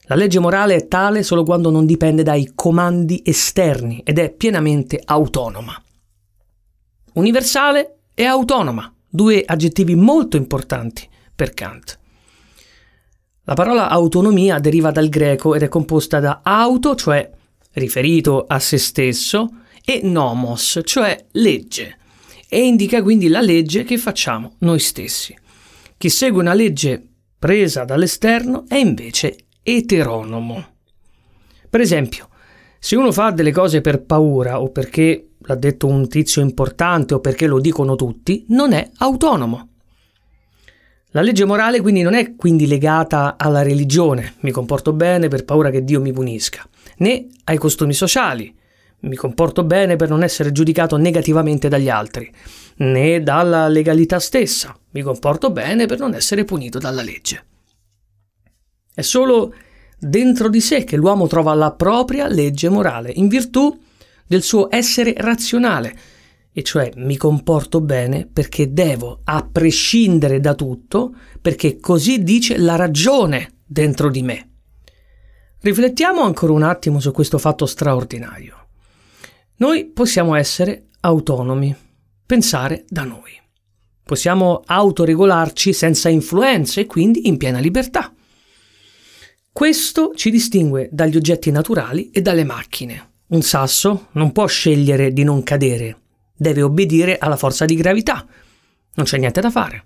La 0.07 0.15
legge 0.15 0.39
morale 0.39 0.75
è 0.75 0.87
tale 0.89 1.23
solo 1.23 1.45
quando 1.45 1.69
non 1.69 1.85
dipende 1.85 2.23
dai 2.23 2.51
comandi 2.53 3.21
esterni 3.23 4.01
ed 4.03 4.19
è 4.19 4.31
pienamente 4.31 5.01
autonoma. 5.01 5.81
Universale 7.13 7.99
e 8.13 8.25
autonoma, 8.25 8.93
due 9.07 9.45
aggettivi 9.45 9.95
molto 9.95 10.35
importanti 10.35 11.07
per 11.35 11.53
Kant. 11.53 11.99
La 13.43 13.53
parola 13.53 13.89
autonomia 13.89 14.57
deriva 14.59 14.89
dal 14.91 15.09
greco 15.09 15.53
ed 15.53 15.61
è 15.61 15.67
composta 15.67 16.19
da 16.19 16.41
auto, 16.43 16.95
cioè 16.95 17.29
riferito 17.73 18.45
a 18.47 18.59
se 18.59 18.77
stesso, 18.77 19.49
e 19.85 19.99
nomos, 20.03 20.81
cioè 20.83 21.25
legge, 21.33 21.97
e 22.49 22.65
indica 22.65 23.03
quindi 23.03 23.27
la 23.27 23.41
legge 23.41 23.83
che 23.83 23.97
facciamo 23.97 24.55
noi 24.59 24.79
stessi. 24.79 25.35
Chi 25.97 26.09
segue 26.09 26.41
una 26.41 26.53
legge 26.53 27.07
presa 27.37 27.83
dall'esterno 27.83 28.65
è 28.67 28.77
invece 28.77 29.35
eteronomo. 29.61 30.65
Per 31.69 31.81
esempio, 31.81 32.29
se 32.79 32.95
uno 32.95 33.11
fa 33.11 33.29
delle 33.31 33.51
cose 33.51 33.81
per 33.81 34.03
paura 34.03 34.61
o 34.61 34.71
perché 34.71 35.33
l'ha 35.37 35.55
detto 35.55 35.85
un 35.85 36.07
tizio 36.07 36.41
importante 36.41 37.13
o 37.13 37.19
perché 37.19 37.45
lo 37.45 37.59
dicono 37.59 37.95
tutti, 37.95 38.45
non 38.49 38.73
è 38.73 38.89
autonomo. 38.97 39.74
La 41.15 41.21
legge 41.21 41.45
morale 41.45 41.79
quindi 41.79 42.01
non 42.01 42.13
è 42.13 42.35
quindi 42.35 42.67
legata 42.67 43.35
alla 43.37 43.61
religione, 43.61 44.33
mi 44.41 44.51
comporto 44.51 44.91
bene 44.91 45.29
per 45.29 45.45
paura 45.45 45.69
che 45.69 45.85
Dio 45.85 46.01
mi 46.01 46.11
punisca, 46.11 46.67
né 46.97 47.27
ai 47.45 47.57
costumi 47.57 47.93
sociali, 47.93 48.53
mi 48.99 49.15
comporto 49.15 49.63
bene 49.63 49.95
per 49.95 50.09
non 50.09 50.23
essere 50.23 50.51
giudicato 50.51 50.97
negativamente 50.97 51.69
dagli 51.69 51.87
altri, 51.87 52.29
né 52.79 53.23
dalla 53.23 53.69
legalità 53.69 54.19
stessa, 54.19 54.77
mi 54.89 55.01
comporto 55.03 55.51
bene 55.51 55.85
per 55.85 55.99
non 55.99 56.15
essere 56.15 56.43
punito 56.43 56.79
dalla 56.79 57.01
legge. 57.01 57.45
È 58.93 59.01
solo 59.01 59.53
dentro 59.97 60.49
di 60.49 60.59
sé 60.59 60.83
che 60.83 60.97
l'uomo 60.97 61.27
trova 61.27 61.53
la 61.53 61.71
propria 61.71 62.27
legge 62.27 62.67
morale, 62.67 63.09
in 63.15 63.29
virtù 63.29 63.73
del 64.27 64.43
suo 64.43 64.67
essere 64.69 65.13
razionale, 65.15 65.95
e 66.57 66.63
cioè 66.63 66.89
mi 66.95 67.17
comporto 67.17 67.81
bene 67.81 68.29
perché 68.31 68.71
devo, 68.71 69.19
a 69.25 69.45
prescindere 69.45 70.39
da 70.39 70.53
tutto, 70.53 71.13
perché 71.41 71.81
così 71.81 72.23
dice 72.23 72.57
la 72.57 72.77
ragione 72.77 73.57
dentro 73.65 74.09
di 74.09 74.21
me. 74.21 74.51
Riflettiamo 75.59 76.21
ancora 76.21 76.53
un 76.53 76.63
attimo 76.63 77.01
su 77.01 77.11
questo 77.11 77.39
fatto 77.39 77.65
straordinario. 77.65 78.67
Noi 79.57 79.87
possiamo 79.87 80.33
essere 80.33 80.85
autonomi, 81.01 81.75
pensare 82.25 82.85
da 82.87 83.03
noi. 83.03 83.33
Possiamo 84.01 84.61
autoregolarci 84.65 85.73
senza 85.73 86.07
influenze 86.07 86.81
e 86.81 86.85
quindi 86.85 87.27
in 87.27 87.35
piena 87.35 87.59
libertà. 87.59 88.13
Questo 89.51 90.13
ci 90.15 90.31
distingue 90.31 90.87
dagli 90.89 91.17
oggetti 91.17 91.51
naturali 91.51 92.11
e 92.11 92.21
dalle 92.21 92.45
macchine. 92.45 93.11
Un 93.27 93.41
sasso 93.41 94.07
non 94.13 94.31
può 94.31 94.45
scegliere 94.45 95.11
di 95.11 95.23
non 95.23 95.43
cadere, 95.43 96.03
deve 96.35 96.61
obbedire 96.61 97.17
alla 97.17 97.37
forza 97.37 97.65
di 97.65 97.75
gravità. 97.75 98.25
Non 98.95 99.05
c'è 99.05 99.17
niente 99.17 99.41
da 99.41 99.49
fare. 99.49 99.85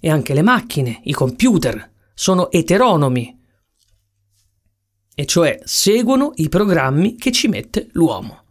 E 0.00 0.10
anche 0.10 0.34
le 0.34 0.42
macchine, 0.42 1.00
i 1.04 1.12
computer, 1.12 1.90
sono 2.14 2.50
eteronomi, 2.50 3.38
e 5.14 5.26
cioè 5.26 5.58
seguono 5.64 6.32
i 6.36 6.48
programmi 6.48 7.16
che 7.16 7.30
ci 7.30 7.48
mette 7.48 7.88
l'uomo. 7.92 8.44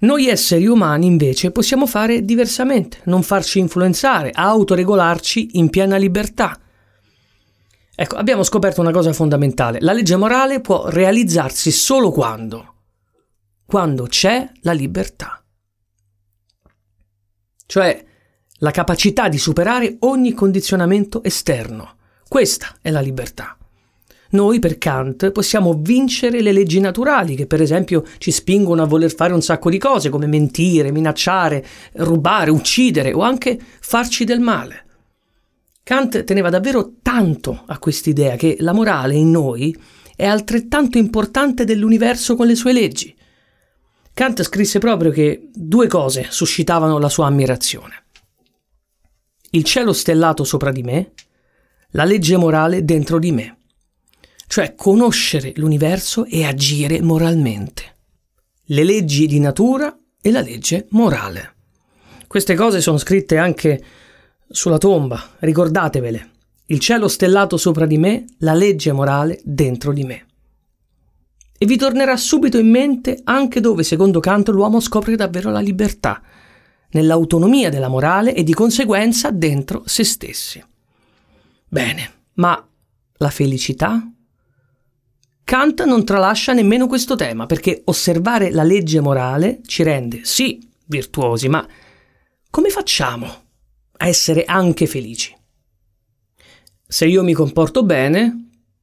Noi 0.00 0.28
esseri 0.28 0.66
umani 0.66 1.06
invece 1.06 1.52
possiamo 1.52 1.86
fare 1.86 2.24
diversamente, 2.24 2.98
non 3.04 3.22
farci 3.22 3.58
influenzare, 3.58 4.30
autoregolarci 4.30 5.50
in 5.52 5.70
piena 5.70 5.96
libertà. 5.96 6.58
Ecco, 7.94 8.16
abbiamo 8.16 8.42
scoperto 8.42 8.80
una 8.80 8.90
cosa 8.90 9.12
fondamentale. 9.12 9.80
La 9.80 9.92
legge 9.92 10.16
morale 10.16 10.60
può 10.60 10.88
realizzarsi 10.88 11.70
solo 11.70 12.10
quando? 12.10 12.74
Quando 13.64 14.04
c'è 14.04 14.50
la 14.62 14.72
libertà 14.72 15.41
cioè 17.72 18.04
la 18.58 18.70
capacità 18.70 19.30
di 19.30 19.38
superare 19.38 19.96
ogni 20.00 20.34
condizionamento 20.34 21.24
esterno. 21.24 21.94
Questa 22.28 22.76
è 22.82 22.90
la 22.90 23.00
libertà. 23.00 23.56
Noi, 24.32 24.58
per 24.58 24.76
Kant, 24.76 25.30
possiamo 25.30 25.78
vincere 25.80 26.42
le 26.42 26.52
leggi 26.52 26.80
naturali 26.80 27.34
che, 27.34 27.46
per 27.46 27.62
esempio, 27.62 28.04
ci 28.18 28.30
spingono 28.30 28.82
a 28.82 28.86
voler 28.86 29.14
fare 29.14 29.32
un 29.32 29.40
sacco 29.40 29.70
di 29.70 29.78
cose, 29.78 30.10
come 30.10 30.26
mentire, 30.26 30.92
minacciare, 30.92 31.64
rubare, 31.94 32.50
uccidere 32.50 33.14
o 33.14 33.22
anche 33.22 33.58
farci 33.80 34.24
del 34.24 34.40
male. 34.40 34.84
Kant 35.82 36.24
teneva 36.24 36.50
davvero 36.50 36.96
tanto 37.00 37.62
a 37.64 37.78
quest'idea 37.78 38.36
che 38.36 38.56
la 38.60 38.74
morale 38.74 39.14
in 39.14 39.30
noi 39.30 39.74
è 40.14 40.26
altrettanto 40.26 40.98
importante 40.98 41.64
dell'universo 41.64 42.36
con 42.36 42.46
le 42.46 42.54
sue 42.54 42.74
leggi. 42.74 43.16
Kant 44.14 44.42
scrisse 44.42 44.78
proprio 44.78 45.10
che 45.10 45.48
due 45.54 45.86
cose 45.86 46.26
suscitavano 46.28 46.98
la 46.98 47.08
sua 47.08 47.26
ammirazione. 47.26 48.04
Il 49.50 49.64
cielo 49.64 49.94
stellato 49.94 50.44
sopra 50.44 50.70
di 50.70 50.82
me, 50.82 51.12
la 51.92 52.04
legge 52.04 52.36
morale 52.36 52.84
dentro 52.84 53.18
di 53.18 53.32
me, 53.32 53.56
cioè 54.46 54.74
conoscere 54.74 55.52
l'universo 55.56 56.26
e 56.26 56.44
agire 56.44 57.00
moralmente. 57.00 57.96
Le 58.64 58.84
leggi 58.84 59.26
di 59.26 59.40
natura 59.40 59.96
e 60.20 60.30
la 60.30 60.40
legge 60.40 60.86
morale. 60.90 61.54
Queste 62.26 62.54
cose 62.54 62.82
sono 62.82 62.98
scritte 62.98 63.38
anche 63.38 63.82
sulla 64.48 64.78
tomba, 64.78 65.36
ricordatevele. 65.38 66.30
Il 66.66 66.80
cielo 66.80 67.08
stellato 67.08 67.56
sopra 67.56 67.86
di 67.86 67.96
me, 67.96 68.26
la 68.38 68.54
legge 68.54 68.92
morale 68.92 69.40
dentro 69.42 69.92
di 69.92 70.04
me 70.04 70.26
e 71.62 71.64
vi 71.64 71.76
tornerà 71.76 72.16
subito 72.16 72.58
in 72.58 72.68
mente 72.68 73.20
anche 73.22 73.60
dove, 73.60 73.84
secondo 73.84 74.18
Kant, 74.18 74.48
l'uomo 74.48 74.80
scopre 74.80 75.14
davvero 75.14 75.48
la 75.52 75.60
libertà, 75.60 76.20
nell'autonomia 76.90 77.70
della 77.70 77.86
morale 77.86 78.34
e 78.34 78.42
di 78.42 78.52
conseguenza 78.52 79.30
dentro 79.30 79.84
se 79.86 80.02
stessi. 80.02 80.60
Bene, 81.68 82.12
ma 82.32 82.68
la 83.12 83.30
felicità? 83.30 84.04
Kant 85.44 85.84
non 85.84 86.04
tralascia 86.04 86.52
nemmeno 86.52 86.88
questo 86.88 87.14
tema, 87.14 87.46
perché 87.46 87.82
osservare 87.84 88.50
la 88.50 88.64
legge 88.64 88.98
morale 88.98 89.60
ci 89.64 89.84
rende, 89.84 90.22
sì, 90.24 90.68
virtuosi, 90.86 91.48
ma 91.48 91.64
come 92.50 92.70
facciamo 92.70 93.26
a 93.98 94.08
essere 94.08 94.44
anche 94.46 94.88
felici? 94.88 95.32
Se 96.88 97.06
io 97.06 97.22
mi 97.22 97.34
comporto 97.34 97.84
bene, 97.84 98.41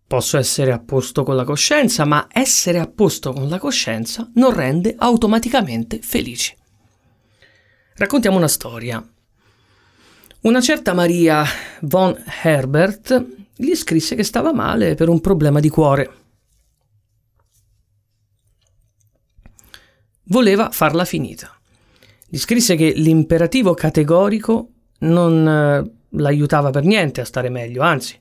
Posso 0.09 0.39
essere 0.39 0.71
a 0.71 0.79
posto 0.79 1.21
con 1.21 1.35
la 1.35 1.43
coscienza, 1.43 2.03
ma 2.03 2.27
essere 2.31 2.79
a 2.79 2.87
posto 2.87 3.31
con 3.31 3.47
la 3.47 3.59
coscienza 3.59 4.27
non 4.33 4.55
rende 4.55 4.95
automaticamente 4.97 5.99
felici. 6.01 6.51
Raccontiamo 7.93 8.35
una 8.35 8.47
storia. 8.47 9.07
Una 10.41 10.61
certa 10.61 10.95
Maria 10.95 11.45
von 11.81 12.17
Herbert 12.41 13.23
gli 13.55 13.75
scrisse 13.75 14.15
che 14.15 14.23
stava 14.23 14.51
male 14.51 14.95
per 14.95 15.09
un 15.09 15.21
problema 15.21 15.59
di 15.59 15.69
cuore. 15.69 16.11
Voleva 20.23 20.71
farla 20.71 21.05
finita. 21.05 21.55
Gli 22.27 22.39
scrisse 22.39 22.75
che 22.75 22.93
l'imperativo 22.95 23.75
categorico 23.75 24.69
non 25.01 25.47
eh, 25.47 26.17
l'aiutava 26.17 26.71
per 26.71 26.83
niente 26.83 27.21
a 27.21 27.25
stare 27.25 27.49
meglio, 27.49 27.83
anzi, 27.83 28.19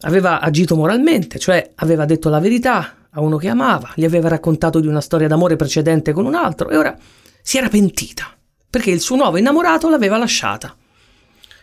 Aveva 0.00 0.40
agito 0.40 0.76
moralmente, 0.76 1.38
cioè 1.38 1.72
aveva 1.76 2.04
detto 2.04 2.28
la 2.28 2.40
verità 2.40 3.08
a 3.10 3.20
uno 3.20 3.36
che 3.38 3.48
amava, 3.48 3.92
gli 3.94 4.04
aveva 4.04 4.28
raccontato 4.28 4.78
di 4.80 4.86
una 4.86 5.00
storia 5.00 5.26
d'amore 5.26 5.56
precedente 5.56 6.12
con 6.12 6.26
un 6.26 6.34
altro 6.34 6.68
e 6.68 6.76
ora 6.76 6.96
si 7.40 7.56
era 7.56 7.68
pentita 7.68 8.36
perché 8.68 8.90
il 8.90 9.00
suo 9.00 9.16
nuovo 9.16 9.38
innamorato 9.38 9.88
l'aveva 9.88 10.18
lasciata. 10.18 10.76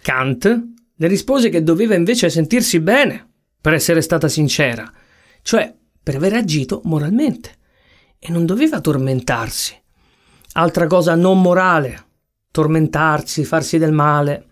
Kant 0.02 0.63
le 0.96 1.08
rispose 1.08 1.50
che 1.50 1.62
doveva 1.62 1.93
invece 1.93 2.30
sentirsi 2.30 2.80
bene 2.80 3.30
per 3.62 3.74
essere 3.74 4.02
stata 4.02 4.28
sincera, 4.28 4.91
cioè 5.41 5.74
per 6.02 6.15
aver 6.15 6.34
agito 6.34 6.82
moralmente 6.86 7.52
e 8.17 8.32
non 8.32 8.46
doveva 8.46 8.82
tormentarsi. 8.82 9.80
Altra 10.54 10.88
cosa 10.88 11.13
non 11.15 11.41
morale, 11.41 12.06
tormentarsi, 12.52 13.43
farsi 13.43 13.78
del 13.78 13.91
male. 13.91 14.46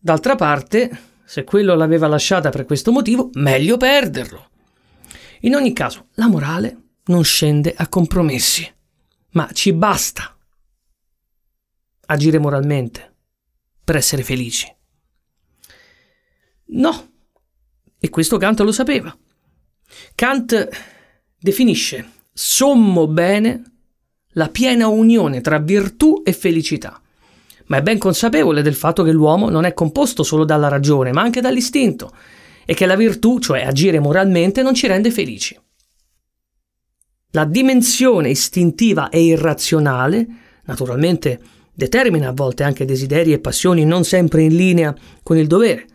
D'altra 0.00 0.36
parte, 0.36 0.90
se 1.24 1.44
quello 1.44 1.74
l'aveva 1.74 2.06
lasciata 2.06 2.50
per 2.50 2.64
questo 2.64 2.92
motivo, 2.92 3.30
meglio 3.34 3.76
perderlo. 3.76 4.50
In 5.40 5.54
ogni 5.54 5.72
caso, 5.72 6.08
la 6.14 6.28
morale 6.28 6.76
non 7.06 7.24
scende 7.24 7.74
a 7.76 7.88
compromessi, 7.88 8.70
ma 9.30 9.48
ci 9.52 9.72
basta 9.72 10.36
agire 12.06 12.38
moralmente 12.38 13.14
per 13.82 13.96
essere 13.96 14.22
felici. 14.22 14.72
No, 16.66 17.12
e 17.98 18.08
questo 18.08 18.36
Kant 18.36 18.60
lo 18.60 18.72
sapeva. 18.72 19.16
Kant 20.14 20.68
definisce 21.38 22.12
sommo 22.32 23.06
bene 23.06 23.62
la 24.36 24.48
piena 24.48 24.88
unione 24.88 25.40
tra 25.40 25.58
virtù 25.58 26.22
e 26.24 26.32
felicità 26.32 27.00
ma 27.66 27.78
è 27.78 27.82
ben 27.82 27.98
consapevole 27.98 28.62
del 28.62 28.74
fatto 28.74 29.02
che 29.02 29.12
l'uomo 29.12 29.48
non 29.48 29.64
è 29.64 29.74
composto 29.74 30.22
solo 30.22 30.44
dalla 30.44 30.68
ragione, 30.68 31.12
ma 31.12 31.22
anche 31.22 31.40
dall'istinto, 31.40 32.12
e 32.64 32.74
che 32.74 32.86
la 32.86 32.96
virtù, 32.96 33.38
cioè 33.38 33.64
agire 33.64 34.00
moralmente, 34.00 34.62
non 34.62 34.74
ci 34.74 34.86
rende 34.86 35.10
felici. 35.10 35.58
La 37.32 37.44
dimensione 37.44 38.30
istintiva 38.30 39.08
e 39.08 39.22
irrazionale, 39.24 40.26
naturalmente, 40.64 41.40
determina 41.74 42.28
a 42.28 42.32
volte 42.32 42.62
anche 42.62 42.84
desideri 42.84 43.32
e 43.32 43.40
passioni 43.40 43.84
non 43.84 44.04
sempre 44.04 44.42
in 44.42 44.54
linea 44.54 44.94
con 45.22 45.36
il 45.36 45.48
dovere. 45.48 45.86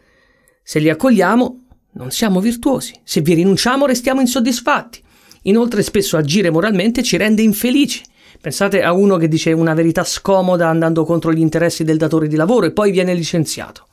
Se 0.62 0.80
li 0.80 0.90
accogliamo, 0.90 1.64
non 1.94 2.12
siamo 2.12 2.42
virtuosi. 2.42 2.94
Se 3.04 3.22
vi 3.22 3.34
rinunciamo, 3.34 3.86
restiamo 3.86 4.20
insoddisfatti. 4.20 5.02
Inoltre, 5.44 5.82
spesso 5.82 6.18
agire 6.18 6.50
moralmente 6.50 7.02
ci 7.02 7.16
rende 7.16 7.42
infelici. 7.42 8.04
Pensate 8.42 8.82
a 8.84 8.94
uno 8.94 9.18
che 9.18 9.28
dice 9.28 9.52
una 9.52 9.74
verità 9.74 10.06
scomoda 10.06 10.70
andando 10.70 11.04
contro 11.04 11.34
gli 11.34 11.42
interessi 11.42 11.84
del 11.84 11.98
datore 11.98 12.28
di 12.28 12.38
lavoro 12.38 12.68
e 12.68 12.72
poi 12.72 12.90
viene 12.92 13.14
licenziato. 13.14 13.86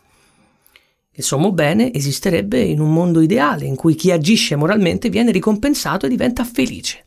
Il 1.11 1.25
sommo 1.25 1.51
bene 1.51 1.93
esisterebbe 1.93 2.61
in 2.61 2.79
un 2.79 2.93
mondo 2.93 3.21
ideale 3.21 3.65
in 3.65 3.75
cui 3.75 3.97
chi 3.97 4.13
agisce 4.13 4.55
moralmente 4.55 5.09
viene 5.09 5.33
ricompensato 5.33 6.07
e 6.07 6.09
diventa 6.09 6.45
felice. 6.45 7.05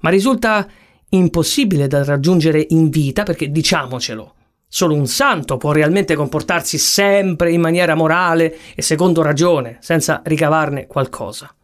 Ma 0.00 0.10
risulta 0.10 0.68
impossibile 1.10 1.86
da 1.86 2.04
raggiungere 2.04 2.66
in 2.70 2.90
vita 2.90 3.22
perché, 3.22 3.50
diciamocelo, 3.50 4.34
solo 4.68 4.94
un 4.94 5.06
santo 5.06 5.56
può 5.56 5.72
realmente 5.72 6.14
comportarsi 6.14 6.76
sempre 6.76 7.52
in 7.52 7.60
maniera 7.62 7.94
morale 7.94 8.54
e 8.74 8.82
secondo 8.82 9.22
ragione, 9.22 9.78
senza 9.80 10.20
ricavarne 10.24 10.86
qualcosa. 10.86 11.54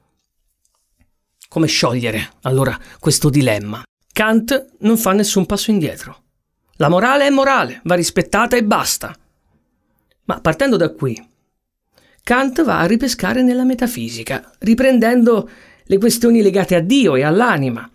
Come 1.48 1.66
sciogliere 1.66 2.30
allora 2.42 2.78
questo 2.98 3.28
dilemma? 3.28 3.82
Kant 4.12 4.74
non 4.80 4.98
fa 4.98 5.12
nessun 5.12 5.46
passo 5.46 5.70
indietro. 5.70 6.22
La 6.76 6.88
morale 6.88 7.26
è 7.26 7.30
morale, 7.30 7.80
va 7.84 7.94
rispettata 7.94 8.56
e 8.56 8.64
basta. 8.64 9.16
Ma 10.24 10.40
partendo 10.40 10.76
da 10.76 10.90
qui, 10.90 11.30
Kant 12.22 12.62
va 12.62 12.80
a 12.80 12.86
ripescare 12.86 13.42
nella 13.42 13.64
metafisica, 13.64 14.52
riprendendo 14.58 15.48
le 15.84 15.98
questioni 15.98 16.42
legate 16.42 16.74
a 16.74 16.80
Dio 16.80 17.16
e 17.16 17.22
all'anima, 17.22 17.90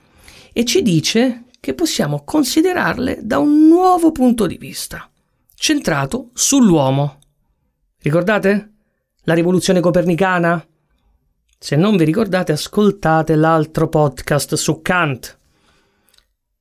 e 0.52 0.66
ci 0.66 0.82
dice 0.82 1.46
che 1.60 1.74
possiamo 1.74 2.24
considerarle 2.24 3.20
da 3.22 3.38
un 3.38 3.68
nuovo 3.68 4.12
punto 4.12 4.48
di 4.48 4.58
vista, 4.58 5.10
centrato 5.54 6.32
sull'uomo. 6.34 7.20
Ricordate? 8.00 8.72
La 9.24 9.34
rivoluzione 9.34 9.82
copernicana? 9.82 10.66
Se 11.60 11.76
non 11.76 11.96
vi 11.96 12.06
ricordate, 12.06 12.52
ascoltate 12.52 13.36
l'altro 13.36 13.88
podcast 13.88 14.56
su 14.56 14.82
Kant. 14.82 15.37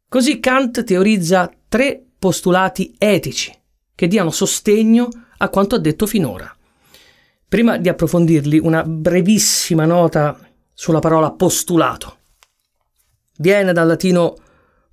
Così 0.09 0.39
Kant 0.39 0.85
teorizza 0.85 1.51
tre 1.69 2.01
postulati 2.17 2.95
etici 2.97 3.53
che 3.93 4.07
diano 4.07 4.31
sostegno 4.31 5.09
a 5.39 5.49
quanto 5.49 5.75
ha 5.75 5.79
detto 5.79 6.07
finora. 6.07 6.55
Prima 7.49 7.77
di 7.77 7.89
approfondirli, 7.89 8.59
una 8.59 8.85
brevissima 8.85 9.85
nota 9.85 10.39
sulla 10.73 11.01
parola 11.01 11.33
postulato. 11.33 12.19
Viene 13.39 13.73
dal 13.73 13.89
latino 13.89 14.37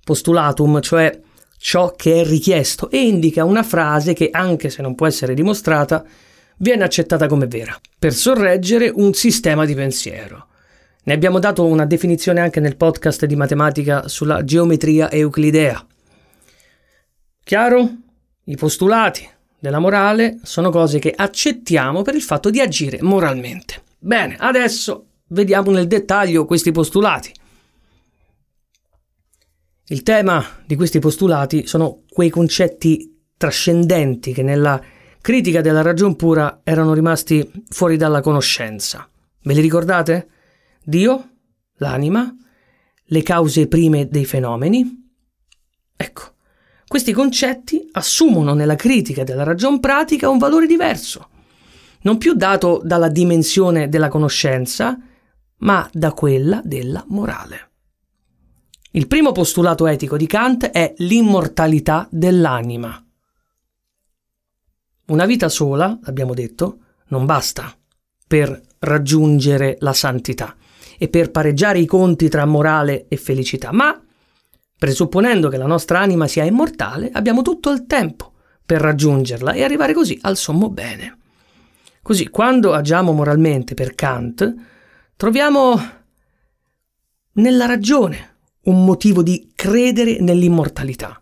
postulatum, 0.02 0.80
cioè 0.80 1.20
ciò 1.58 1.94
che 1.94 2.20
è 2.20 2.24
richiesto, 2.24 2.90
e 2.90 3.06
indica 3.06 3.44
una 3.44 3.62
frase 3.62 4.14
che, 4.14 4.30
anche 4.32 4.68
se 4.68 4.82
non 4.82 4.96
può 4.96 5.06
essere 5.06 5.34
dimostrata, 5.34 6.04
viene 6.58 6.82
accettata 6.82 7.28
come 7.28 7.46
vera, 7.46 7.78
per 7.98 8.12
sorreggere 8.12 8.90
un 8.92 9.14
sistema 9.14 9.64
di 9.64 9.74
pensiero. 9.74 10.48
Ne 11.06 11.12
abbiamo 11.12 11.38
dato 11.38 11.66
una 11.66 11.84
definizione 11.84 12.40
anche 12.40 12.60
nel 12.60 12.76
podcast 12.76 13.26
di 13.26 13.36
matematica 13.36 14.08
sulla 14.08 14.42
geometria 14.42 15.10
euclidea. 15.10 15.86
Chiaro? 17.42 17.90
I 18.44 18.56
postulati, 18.56 19.28
della 19.58 19.78
morale 19.78 20.38
sono 20.42 20.70
cose 20.70 20.98
che 20.98 21.12
accettiamo 21.14 22.02
per 22.02 22.14
il 22.14 22.22
fatto 22.22 22.48
di 22.48 22.60
agire 22.60 22.98
moralmente. 23.02 23.82
Bene, 23.98 24.36
adesso 24.38 25.06
vediamo 25.28 25.70
nel 25.70 25.86
dettaglio 25.86 26.46
questi 26.46 26.72
postulati. 26.72 27.32
Il 29.88 30.02
tema 30.02 30.42
di 30.64 30.74
questi 30.74 30.98
postulati 30.98 31.66
sono 31.66 32.02
quei 32.08 32.30
concetti 32.30 33.26
trascendenti 33.36 34.32
che 34.32 34.42
nella 34.42 34.80
critica 35.20 35.60
della 35.60 35.82
ragion 35.82 36.16
pura 36.16 36.60
erano 36.62 36.94
rimasti 36.94 37.50
fuori 37.68 37.98
dalla 37.98 38.22
conoscenza. 38.22 39.06
Ve 39.42 39.52
li 39.52 39.60
ricordate? 39.60 40.28
Dio, 40.84 41.30
l'anima, 41.76 42.34
le 43.06 43.22
cause 43.22 43.66
prime 43.68 44.08
dei 44.08 44.24
fenomeni. 44.26 45.02
Ecco, 45.96 46.34
questi 46.86 47.12
concetti 47.12 47.88
assumono 47.92 48.52
nella 48.54 48.76
critica 48.76 49.24
della 49.24 49.44
ragion 49.44 49.80
pratica 49.80 50.28
un 50.28 50.38
valore 50.38 50.66
diverso, 50.66 51.28
non 52.02 52.18
più 52.18 52.34
dato 52.34 52.80
dalla 52.84 53.08
dimensione 53.08 53.88
della 53.88 54.08
conoscenza, 54.08 54.98
ma 55.58 55.88
da 55.92 56.12
quella 56.12 56.60
della 56.62 57.02
morale. 57.08 57.70
Il 58.90 59.06
primo 59.06 59.32
postulato 59.32 59.86
etico 59.86 60.16
di 60.16 60.26
Kant 60.26 60.66
è 60.66 60.92
l'immortalità 60.98 62.06
dell'anima. 62.10 63.02
Una 65.06 65.24
vita 65.26 65.48
sola, 65.48 65.98
abbiamo 66.04 66.34
detto, 66.34 66.78
non 67.08 67.24
basta 67.24 67.74
per 68.26 68.60
raggiungere 68.78 69.76
la 69.80 69.92
santità 69.92 70.56
e 70.98 71.08
per 71.08 71.30
pareggiare 71.30 71.78
i 71.78 71.86
conti 71.86 72.28
tra 72.28 72.44
morale 72.44 73.06
e 73.08 73.16
felicità, 73.16 73.72
ma 73.72 73.98
Presupponendo 74.84 75.48
che 75.48 75.56
la 75.56 75.66
nostra 75.66 76.00
anima 76.00 76.26
sia 76.26 76.44
immortale, 76.44 77.08
abbiamo 77.10 77.40
tutto 77.40 77.70
il 77.70 77.86
tempo 77.86 78.32
per 78.66 78.82
raggiungerla 78.82 79.52
e 79.52 79.62
arrivare 79.62 79.94
così 79.94 80.18
al 80.20 80.36
sommo 80.36 80.68
bene. 80.68 81.18
Così, 82.02 82.28
quando 82.28 82.74
agiamo 82.74 83.12
moralmente 83.12 83.72
per 83.72 83.94
Kant, 83.94 84.54
troviamo 85.16 85.80
nella 87.32 87.64
ragione 87.64 88.36
un 88.64 88.84
motivo 88.84 89.22
di 89.22 89.52
credere 89.54 90.20
nell'immortalità. 90.20 91.18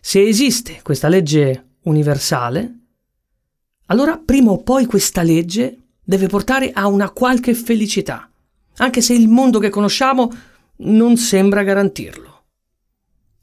Se 0.00 0.26
esiste 0.26 0.80
questa 0.82 1.08
legge 1.08 1.72
universale, 1.82 2.78
allora 3.86 4.16
prima 4.16 4.52
o 4.52 4.62
poi 4.62 4.86
questa 4.86 5.22
legge 5.22 5.76
deve 6.02 6.28
portare 6.28 6.70
a 6.72 6.86
una 6.86 7.10
qualche 7.10 7.52
felicità, 7.52 8.29
anche 8.80 9.00
se 9.00 9.14
il 9.14 9.28
mondo 9.28 9.58
che 9.58 9.68
conosciamo 9.68 10.30
non 10.78 11.16
sembra 11.16 11.62
garantirlo. 11.62 12.44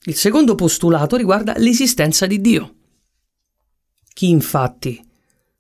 Il 0.04 0.15
secondo 0.15 0.56
postulato 0.56 1.15
riguarda 1.15 1.54
l'esistenza 1.58 2.26
di 2.26 2.41
Dio. 2.41 2.76
Chi 4.13 4.30
infatti, 4.30 5.04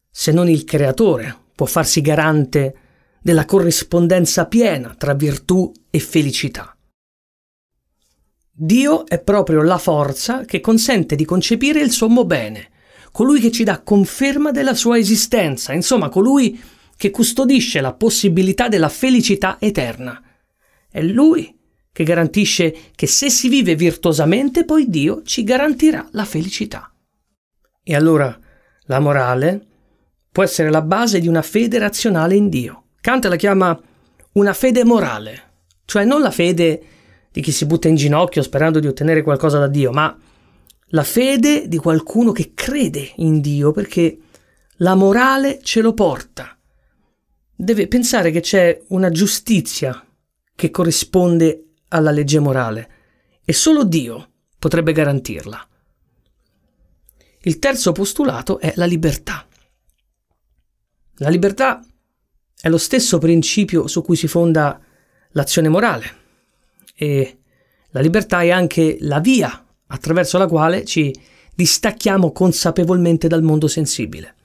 se 0.09 0.31
non 0.31 0.49
il 0.49 0.63
creatore, 0.63 1.45
può 1.53 1.65
farsi 1.67 2.01
garante 2.01 2.75
della 3.21 3.45
corrispondenza 3.45 4.47
piena 4.47 4.95
tra 4.95 5.13
virtù 5.13 5.71
e 5.89 5.99
felicità? 5.99 6.75
Dio 8.51 9.05
è 9.05 9.19
proprio 9.19 9.61
la 9.61 9.77
forza 9.77 10.43
che 10.45 10.59
consente 10.59 11.15
di 11.15 11.25
concepire 11.25 11.81
il 11.81 11.91
sommo 11.91 12.25
bene, 12.25 12.69
colui 13.11 13.39
che 13.39 13.51
ci 13.51 13.63
dà 13.63 13.81
conferma 13.81 14.49
della 14.49 14.73
sua 14.73 14.97
esistenza, 14.97 15.73
insomma 15.73 16.09
colui 16.09 16.59
che 16.97 17.11
custodisce 17.11 17.79
la 17.79 17.93
possibilità 17.93 18.67
della 18.67 18.89
felicità 18.89 19.57
eterna. 19.59 20.21
È 20.89 21.01
lui 21.01 21.55
che 21.91 22.03
garantisce 22.03 22.75
che 22.95 23.07
se 23.07 23.29
si 23.29 23.47
vive 23.47 23.75
virtuosamente 23.75 24.65
poi 24.65 24.89
Dio 24.89 25.21
ci 25.23 25.43
garantirà 25.43 26.07
la 26.11 26.25
felicità. 26.25 26.91
E 27.83 27.95
allora 27.95 28.37
la 28.85 28.99
morale 28.99 29.65
può 30.31 30.43
essere 30.43 30.69
la 30.69 30.81
base 30.81 31.19
di 31.19 31.27
una 31.27 31.41
fede 31.41 31.77
razionale 31.77 32.35
in 32.35 32.49
Dio. 32.49 32.83
Kant 32.99 33.25
la 33.25 33.35
chiama 33.35 33.79
una 34.33 34.53
fede 34.53 34.83
morale, 34.83 35.43
cioè 35.85 36.03
non 36.03 36.21
la 36.21 36.31
fede 36.31 36.83
di 37.31 37.41
chi 37.41 37.51
si 37.51 37.65
butta 37.65 37.87
in 37.87 37.95
ginocchio 37.95 38.41
sperando 38.41 38.79
di 38.79 38.87
ottenere 38.87 39.21
qualcosa 39.21 39.59
da 39.59 39.67
Dio, 39.67 39.91
ma 39.91 40.15
la 40.91 41.03
fede 41.03 41.67
di 41.67 41.77
qualcuno 41.77 42.31
che 42.31 42.51
crede 42.53 43.11
in 43.17 43.41
Dio 43.41 43.71
perché 43.71 44.17
la 44.77 44.95
morale 44.95 45.59
ce 45.61 45.81
lo 45.81 45.93
porta. 45.93 46.56
Deve 47.59 47.87
pensare 47.87 48.29
che 48.29 48.41
c'è 48.41 48.83
una 48.89 49.09
giustizia 49.09 50.05
che 50.53 50.69
corrisponde 50.69 51.73
alla 51.87 52.11
legge 52.11 52.37
morale 52.37 52.89
e 53.43 53.51
solo 53.51 53.83
Dio 53.83 54.29
potrebbe 54.59 54.91
garantirla. 54.91 55.67
Il 57.41 57.57
terzo 57.57 57.93
postulato 57.93 58.59
è 58.59 58.73
la 58.75 58.85
libertà. 58.85 59.47
La 61.15 61.29
libertà 61.29 61.83
è 62.61 62.69
lo 62.69 62.77
stesso 62.77 63.17
principio 63.17 63.87
su 63.87 64.03
cui 64.03 64.15
si 64.15 64.27
fonda 64.27 64.79
l'azione 65.29 65.69
morale 65.69 66.15
e 66.93 67.39
la 67.89 68.01
libertà 68.01 68.41
è 68.41 68.51
anche 68.51 68.97
la 68.99 69.19
via 69.19 69.65
attraverso 69.87 70.37
la 70.37 70.45
quale 70.45 70.85
ci 70.85 71.11
distacchiamo 71.55 72.31
consapevolmente 72.31 73.27
dal 73.27 73.41
mondo 73.41 73.67
sensibile. 73.67 74.35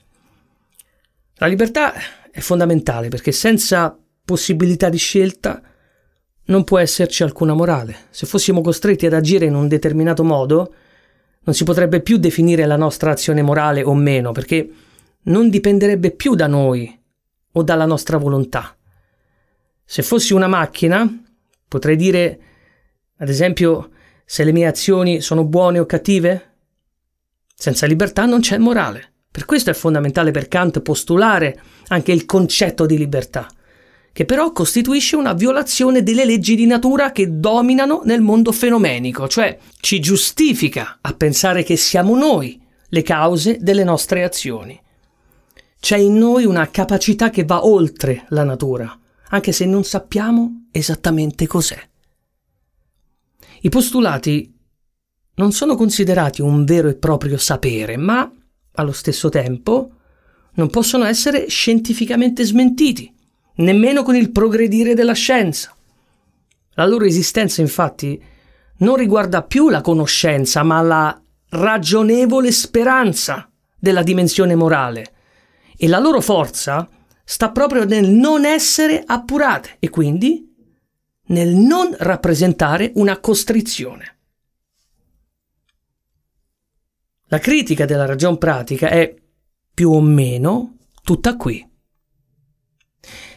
La 1.35 1.45
libertà 1.45 1.93
è 2.35 2.39
fondamentale 2.39 3.09
perché 3.09 3.31
senza 3.31 3.95
possibilità 4.25 4.89
di 4.89 4.97
scelta 4.97 5.61
non 6.45 6.63
può 6.63 6.79
esserci 6.79 7.21
alcuna 7.21 7.53
morale. 7.53 7.95
Se 8.09 8.25
fossimo 8.25 8.61
costretti 8.61 9.05
ad 9.05 9.13
agire 9.13 9.45
in 9.45 9.53
un 9.53 9.67
determinato 9.67 10.23
modo, 10.23 10.73
non 11.43 11.53
si 11.53 11.63
potrebbe 11.63 12.01
più 12.01 12.17
definire 12.17 12.65
la 12.65 12.75
nostra 12.75 13.11
azione 13.11 13.43
morale 13.43 13.83
o 13.83 13.93
meno, 13.93 14.31
perché 14.31 14.67
non 15.25 15.51
dipenderebbe 15.51 16.09
più 16.09 16.33
da 16.33 16.47
noi 16.47 16.99
o 17.51 17.61
dalla 17.61 17.85
nostra 17.85 18.17
volontà. 18.17 18.75
Se 19.85 20.01
fossi 20.01 20.33
una 20.33 20.47
macchina, 20.47 21.07
potrei 21.67 21.95
dire, 21.95 22.39
ad 23.17 23.29
esempio, 23.29 23.91
se 24.25 24.43
le 24.43 24.51
mie 24.51 24.65
azioni 24.65 25.21
sono 25.21 25.45
buone 25.45 25.77
o 25.77 25.85
cattive? 25.85 26.53
Senza 27.53 27.85
libertà 27.85 28.25
non 28.25 28.39
c'è 28.39 28.57
morale. 28.57 29.12
Per 29.33 29.45
questo 29.45 29.71
è 29.71 29.73
fondamentale 29.73 30.29
per 30.29 30.47
Kant 30.47 30.81
postulare 30.81 31.59
anche 31.87 32.11
il 32.11 32.25
concetto 32.25 32.85
di 32.85 32.99
libertà, 32.99 33.47
che 34.11 34.25
però 34.25 34.51
costituisce 34.51 35.15
una 35.15 35.33
violazione 35.33 36.03
delle 36.03 36.23
leggi 36.23 36.55
di 36.55 36.67
natura 36.67 37.11
che 37.11 37.39
dominano 37.39 38.03
nel 38.05 38.21
mondo 38.21 38.51
fenomenico, 38.51 39.27
cioè 39.27 39.57
ci 39.79 39.99
giustifica 39.99 40.99
a 41.01 41.13
pensare 41.15 41.63
che 41.63 41.77
siamo 41.77 42.15
noi 42.15 42.61
le 42.89 43.01
cause 43.01 43.57
delle 43.59 43.83
nostre 43.83 44.23
azioni. 44.23 44.79
C'è 45.79 45.97
in 45.97 46.15
noi 46.15 46.45
una 46.45 46.69
capacità 46.69 47.31
che 47.31 47.43
va 47.43 47.65
oltre 47.65 48.25
la 48.29 48.43
natura, 48.43 48.95
anche 49.29 49.51
se 49.51 49.65
non 49.65 49.83
sappiamo 49.83 50.67
esattamente 50.71 51.47
cos'è. 51.47 51.81
I 53.61 53.69
postulati 53.69 54.55
non 55.37 55.51
sono 55.51 55.75
considerati 55.75 56.43
un 56.43 56.65
vero 56.65 56.87
e 56.87 56.93
proprio 56.93 57.37
sapere, 57.37 57.97
ma 57.97 58.31
allo 58.75 58.91
stesso 58.91 59.29
tempo 59.29 59.91
non 60.55 60.69
possono 60.69 61.05
essere 61.05 61.47
scientificamente 61.47 62.43
smentiti, 62.43 63.11
nemmeno 63.55 64.03
con 64.03 64.15
il 64.15 64.31
progredire 64.31 64.93
della 64.93 65.13
scienza. 65.13 65.75
La 66.75 66.85
loro 66.85 67.05
esistenza, 67.05 67.61
infatti, 67.61 68.21
non 68.77 68.95
riguarda 68.95 69.43
più 69.43 69.69
la 69.69 69.81
conoscenza, 69.81 70.63
ma 70.63 70.81
la 70.81 71.21
ragionevole 71.49 72.51
speranza 72.51 73.49
della 73.79 74.03
dimensione 74.03 74.55
morale. 74.55 75.11
E 75.77 75.87
la 75.87 75.99
loro 75.99 76.21
forza 76.21 76.87
sta 77.23 77.51
proprio 77.51 77.85
nel 77.85 78.09
non 78.09 78.45
essere 78.45 79.03
appurate 79.05 79.77
e 79.79 79.89
quindi 79.89 80.51
nel 81.27 81.55
non 81.55 81.95
rappresentare 81.97 82.91
una 82.95 83.19
costrizione. 83.19 84.12
La 87.33 87.39
critica 87.39 87.85
della 87.85 88.05
ragion 88.05 88.37
pratica 88.37 88.89
è 88.89 89.11
più 89.73 89.89
o 89.89 90.01
meno 90.01 90.77
tutta 91.01 91.35
qui. 91.35 91.67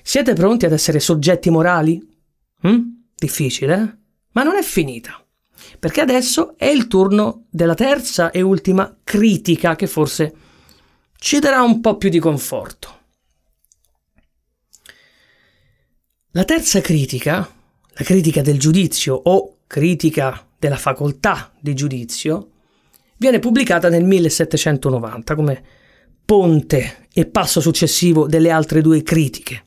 Siete 0.03 0.35
pronti 0.35 0.67
ad 0.67 0.73
essere 0.73 1.01
soggetti 1.01 1.49
morali? 1.49 1.99
Hm? 2.61 2.81
Difficile, 3.15 3.75
eh? 3.75 3.97
Ma 4.33 4.43
non 4.43 4.57
è 4.57 4.63
finita. 4.63 5.25
Perché 5.79 6.03
adesso 6.03 6.59
è 6.59 6.67
il 6.67 6.89
turno 6.89 7.47
della 7.49 7.73
terza 7.73 8.31
e 8.33 8.43
ultima 8.43 8.99
critica 9.03 9.77
che 9.77 9.87
forse 9.87 10.35
ci 11.19 11.39
darà 11.39 11.63
un 11.63 11.81
po' 11.81 11.97
più 11.97 12.11
di 12.11 12.19
conforto. 12.19 13.01
La 16.33 16.45
terza 16.45 16.83
critica, 16.83 17.37
la 17.39 18.05
critica 18.05 18.43
del 18.43 18.59
giudizio 18.59 19.15
o 19.15 19.61
critica 19.67 20.47
della 20.59 20.77
facoltà 20.77 21.51
di 21.59 21.73
giudizio, 21.73 22.51
viene 23.19 23.39
pubblicata 23.39 23.89
nel 23.89 24.05
1790 24.05 25.35
come 25.35 25.63
ponte 26.25 27.09
e 27.13 27.27
passo 27.27 27.61
successivo 27.61 28.27
delle 28.27 28.51
altre 28.51 28.83
due 28.83 29.03
critiche. 29.03 29.65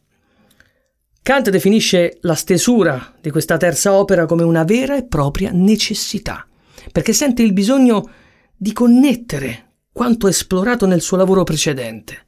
Kant 1.21 1.49
definisce 1.49 2.17
la 2.21 2.35
stesura 2.35 3.15
di 3.21 3.29
questa 3.29 3.57
terza 3.57 3.93
opera 3.93 4.25
come 4.25 4.43
una 4.43 4.63
vera 4.63 4.95
e 4.97 5.05
propria 5.05 5.51
necessità, 5.53 6.47
perché 6.91 7.13
sente 7.13 7.43
il 7.43 7.53
bisogno 7.53 8.09
di 8.55 8.73
connettere 8.73 9.73
quanto 9.91 10.27
esplorato 10.27 10.85
nel 10.85 11.01
suo 11.01 11.17
lavoro 11.17 11.43
precedente. 11.43 12.25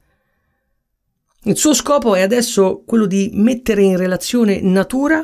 Il 1.44 1.56
suo 1.56 1.74
scopo 1.74 2.14
è 2.14 2.20
adesso 2.20 2.84
quello 2.86 3.06
di 3.06 3.30
mettere 3.34 3.82
in 3.82 3.96
relazione 3.96 4.60
natura 4.60 5.22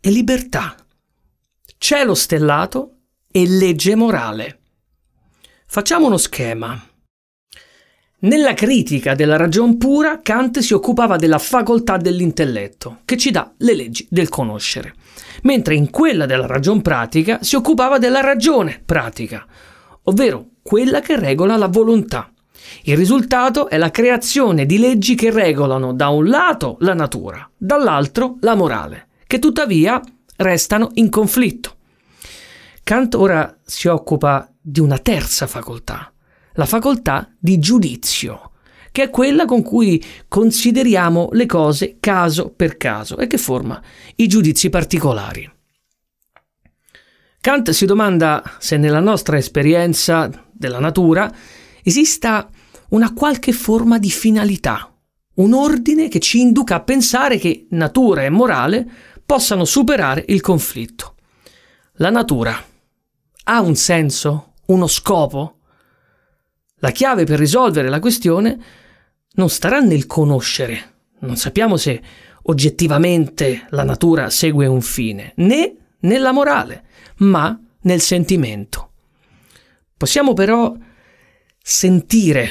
e 0.00 0.10
libertà, 0.10 0.76
cielo 1.78 2.14
stellato 2.14 2.98
e 3.30 3.46
legge 3.48 3.96
morale. 3.96 4.60
Facciamo 5.70 6.06
uno 6.06 6.16
schema. 6.16 6.82
Nella 8.20 8.54
critica 8.54 9.14
della 9.14 9.36
ragion 9.36 9.76
pura, 9.76 10.22
Kant 10.22 10.60
si 10.60 10.72
occupava 10.72 11.16
della 11.16 11.36
facoltà 11.36 11.98
dell'intelletto, 11.98 13.00
che 13.04 13.18
ci 13.18 13.30
dà 13.30 13.52
le 13.58 13.74
leggi 13.74 14.06
del 14.08 14.30
conoscere, 14.30 14.94
mentre 15.42 15.74
in 15.74 15.90
quella 15.90 16.24
della 16.24 16.46
ragion 16.46 16.80
pratica 16.80 17.40
si 17.42 17.54
occupava 17.54 17.98
della 17.98 18.20
ragione 18.20 18.80
pratica, 18.82 19.46
ovvero 20.04 20.46
quella 20.62 21.00
che 21.00 21.18
regola 21.18 21.58
la 21.58 21.68
volontà. 21.68 22.32
Il 22.84 22.96
risultato 22.96 23.68
è 23.68 23.76
la 23.76 23.90
creazione 23.90 24.64
di 24.64 24.78
leggi 24.78 25.14
che 25.14 25.30
regolano 25.30 25.92
da 25.92 26.08
un 26.08 26.28
lato 26.28 26.78
la 26.80 26.94
natura, 26.94 27.46
dall'altro 27.54 28.38
la 28.40 28.54
morale, 28.54 29.08
che 29.26 29.38
tuttavia 29.38 30.00
restano 30.36 30.88
in 30.94 31.10
conflitto. 31.10 31.76
Kant 32.88 33.16
ora 33.16 33.54
si 33.66 33.86
occupa 33.86 34.50
di 34.58 34.80
una 34.80 34.96
terza 34.96 35.46
facoltà, 35.46 36.10
la 36.54 36.64
facoltà 36.64 37.30
di 37.38 37.58
giudizio, 37.58 38.52
che 38.92 39.02
è 39.02 39.10
quella 39.10 39.44
con 39.44 39.60
cui 39.60 40.02
consideriamo 40.26 41.28
le 41.32 41.44
cose 41.44 41.98
caso 42.00 42.48
per 42.48 42.78
caso 42.78 43.18
e 43.18 43.26
che 43.26 43.36
forma 43.36 43.78
i 44.16 44.26
giudizi 44.26 44.70
particolari. 44.70 45.52
Kant 47.42 47.68
si 47.72 47.84
domanda 47.84 48.42
se 48.58 48.78
nella 48.78 49.00
nostra 49.00 49.36
esperienza 49.36 50.30
della 50.50 50.80
natura 50.80 51.30
esista 51.82 52.48
una 52.88 53.12
qualche 53.12 53.52
forma 53.52 53.98
di 53.98 54.10
finalità, 54.10 54.90
un 55.34 55.52
ordine 55.52 56.08
che 56.08 56.20
ci 56.20 56.40
induca 56.40 56.76
a 56.76 56.80
pensare 56.80 57.36
che 57.36 57.66
natura 57.68 58.24
e 58.24 58.30
morale 58.30 58.90
possano 59.26 59.66
superare 59.66 60.24
il 60.28 60.40
conflitto. 60.40 61.16
La 62.00 62.08
natura 62.08 62.76
ha 63.50 63.60
un 63.60 63.74
senso? 63.74 64.52
uno 64.66 64.86
scopo? 64.86 65.56
La 66.80 66.90
chiave 66.90 67.24
per 67.24 67.38
risolvere 67.38 67.88
la 67.88 67.98
questione 67.98 68.58
non 69.32 69.48
starà 69.48 69.80
nel 69.80 70.06
conoscere. 70.06 70.96
Non 71.20 71.36
sappiamo 71.36 71.78
se 71.78 72.00
oggettivamente 72.42 73.66
la 73.70 73.84
natura 73.84 74.28
segue 74.28 74.66
un 74.66 74.82
fine, 74.82 75.32
né 75.36 75.76
nella 76.00 76.32
morale, 76.32 76.84
ma 77.18 77.58
nel 77.82 78.00
sentimento. 78.00 78.90
Possiamo 79.96 80.34
però 80.34 80.76
sentire 81.58 82.50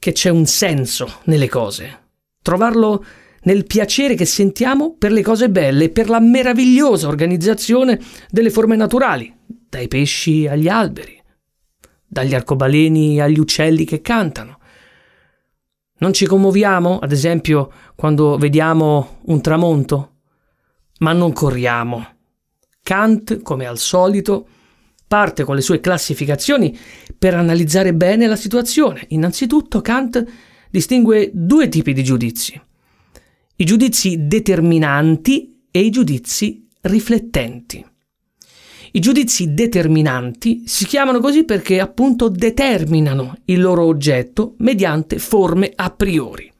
che 0.00 0.10
c'è 0.10 0.28
un 0.28 0.46
senso 0.46 1.20
nelle 1.24 1.48
cose, 1.48 2.08
trovarlo 2.42 3.04
nel 3.44 3.64
piacere 3.66 4.14
che 4.14 4.24
sentiamo 4.24 4.94
per 4.96 5.12
le 5.12 5.22
cose 5.22 5.48
belle 5.48 5.84
e 5.84 5.90
per 5.90 6.08
la 6.08 6.20
meravigliosa 6.20 7.08
organizzazione 7.08 8.00
delle 8.28 8.50
forme 8.50 8.76
naturali, 8.76 9.32
dai 9.72 9.88
pesci 9.88 10.46
agli 10.46 10.68
alberi, 10.68 11.18
dagli 12.06 12.34
arcobaleni 12.34 13.22
agli 13.22 13.38
uccelli 13.38 13.86
che 13.86 14.02
cantano. 14.02 14.58
Non 16.00 16.12
ci 16.12 16.26
commuoviamo, 16.26 16.98
ad 16.98 17.10
esempio, 17.10 17.72
quando 17.96 18.36
vediamo 18.36 19.20
un 19.26 19.40
tramonto? 19.40 20.16
Ma 20.98 21.14
non 21.14 21.32
corriamo. 21.32 22.06
Kant, 22.82 23.40
come 23.40 23.64
al 23.64 23.78
solito, 23.78 24.46
parte 25.08 25.44
con 25.44 25.54
le 25.54 25.62
sue 25.62 25.80
classificazioni 25.80 26.78
per 27.18 27.32
analizzare 27.32 27.94
bene 27.94 28.26
la 28.26 28.36
situazione. 28.36 29.06
Innanzitutto 29.08 29.80
Kant 29.80 30.22
distingue 30.68 31.30
due 31.32 31.70
tipi 31.70 31.94
di 31.94 32.04
giudizi. 32.04 32.60
I 33.56 33.64
giudizi 33.64 34.26
determinanti 34.26 35.64
e 35.70 35.80
i 35.80 35.88
giudizi 35.88 36.68
riflettenti. 36.82 37.86
I 38.94 39.00
giudizi 39.00 39.54
determinanti 39.54 40.64
si 40.66 40.84
chiamano 40.84 41.18
così 41.18 41.44
perché 41.44 41.80
appunto 41.80 42.28
determinano 42.28 43.36
il 43.46 43.60
loro 43.60 43.84
oggetto 43.84 44.54
mediante 44.58 45.18
forme 45.18 45.72
a 45.74 45.90
priori. 45.90 46.52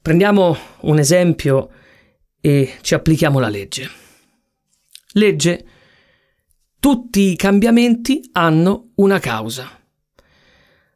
Prendiamo 0.00 0.56
un 0.82 0.98
esempio 1.00 1.70
e 2.40 2.74
ci 2.80 2.94
applichiamo 2.94 3.40
la 3.40 3.48
legge. 3.48 3.90
Legge. 5.12 5.66
Tutti 6.78 7.32
i 7.32 7.36
cambiamenti 7.36 8.30
hanno 8.32 8.92
una 8.94 9.18
causa. 9.18 9.68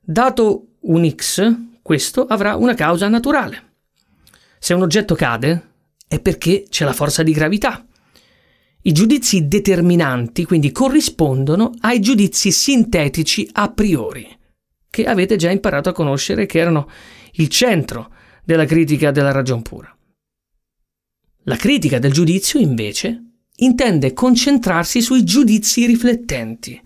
Dato 0.01 0.77
un 0.83 1.11
x, 1.11 1.55
questo 1.83 2.25
avrà 2.25 2.55
una 2.55 2.75
causa 2.75 3.09
naturale. 3.09 3.73
Se 4.59 4.73
un 4.75 4.83
oggetto 4.83 5.17
cade, 5.17 5.73
è 6.07 6.21
perché 6.21 6.67
c'è 6.69 6.85
la 6.85 6.93
forza 6.93 7.23
di 7.25 7.33
gravità. 7.33 7.85
I 8.87 8.93
giudizi 8.93 9.49
determinanti 9.49 10.45
quindi 10.45 10.71
corrispondono 10.71 11.73
ai 11.81 12.01
giudizi 12.01 12.51
sintetici 12.51 13.49
a 13.53 13.71
priori, 13.71 14.29
che 14.91 15.07
avete 15.07 15.37
già 15.37 15.51
imparato 15.51 15.89
a 15.89 15.93
conoscere 15.93 16.45
che 16.45 16.59
erano 16.59 16.91
il 17.37 17.49
centro 17.49 18.13
della 18.45 18.67
critica 18.67 19.11
della 19.11 19.33
ragion 19.33 19.63
pura. 19.63 19.91
La 21.45 21.57
critica 21.57 21.99
del 21.99 22.13
giudizio, 22.13 22.61
invece, 22.61 23.23
intende 23.57 24.13
concentrarsi 24.13 25.01
sui 25.01 25.25
giudizi 25.25 25.87
riflettenti. 25.87 26.79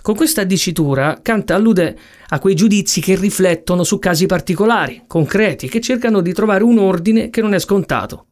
Con 0.00 0.14
questa 0.14 0.42
dicitura 0.42 1.18
Kant 1.20 1.50
allude 1.50 1.98
a 2.28 2.38
quei 2.38 2.54
giudizi 2.54 3.02
che 3.02 3.14
riflettono 3.14 3.84
su 3.84 3.98
casi 3.98 4.24
particolari, 4.24 5.02
concreti, 5.06 5.68
che 5.68 5.82
cercano 5.82 6.22
di 6.22 6.32
trovare 6.32 6.64
un 6.64 6.78
ordine 6.78 7.28
che 7.28 7.42
non 7.42 7.52
è 7.52 7.58
scontato. 7.58 8.28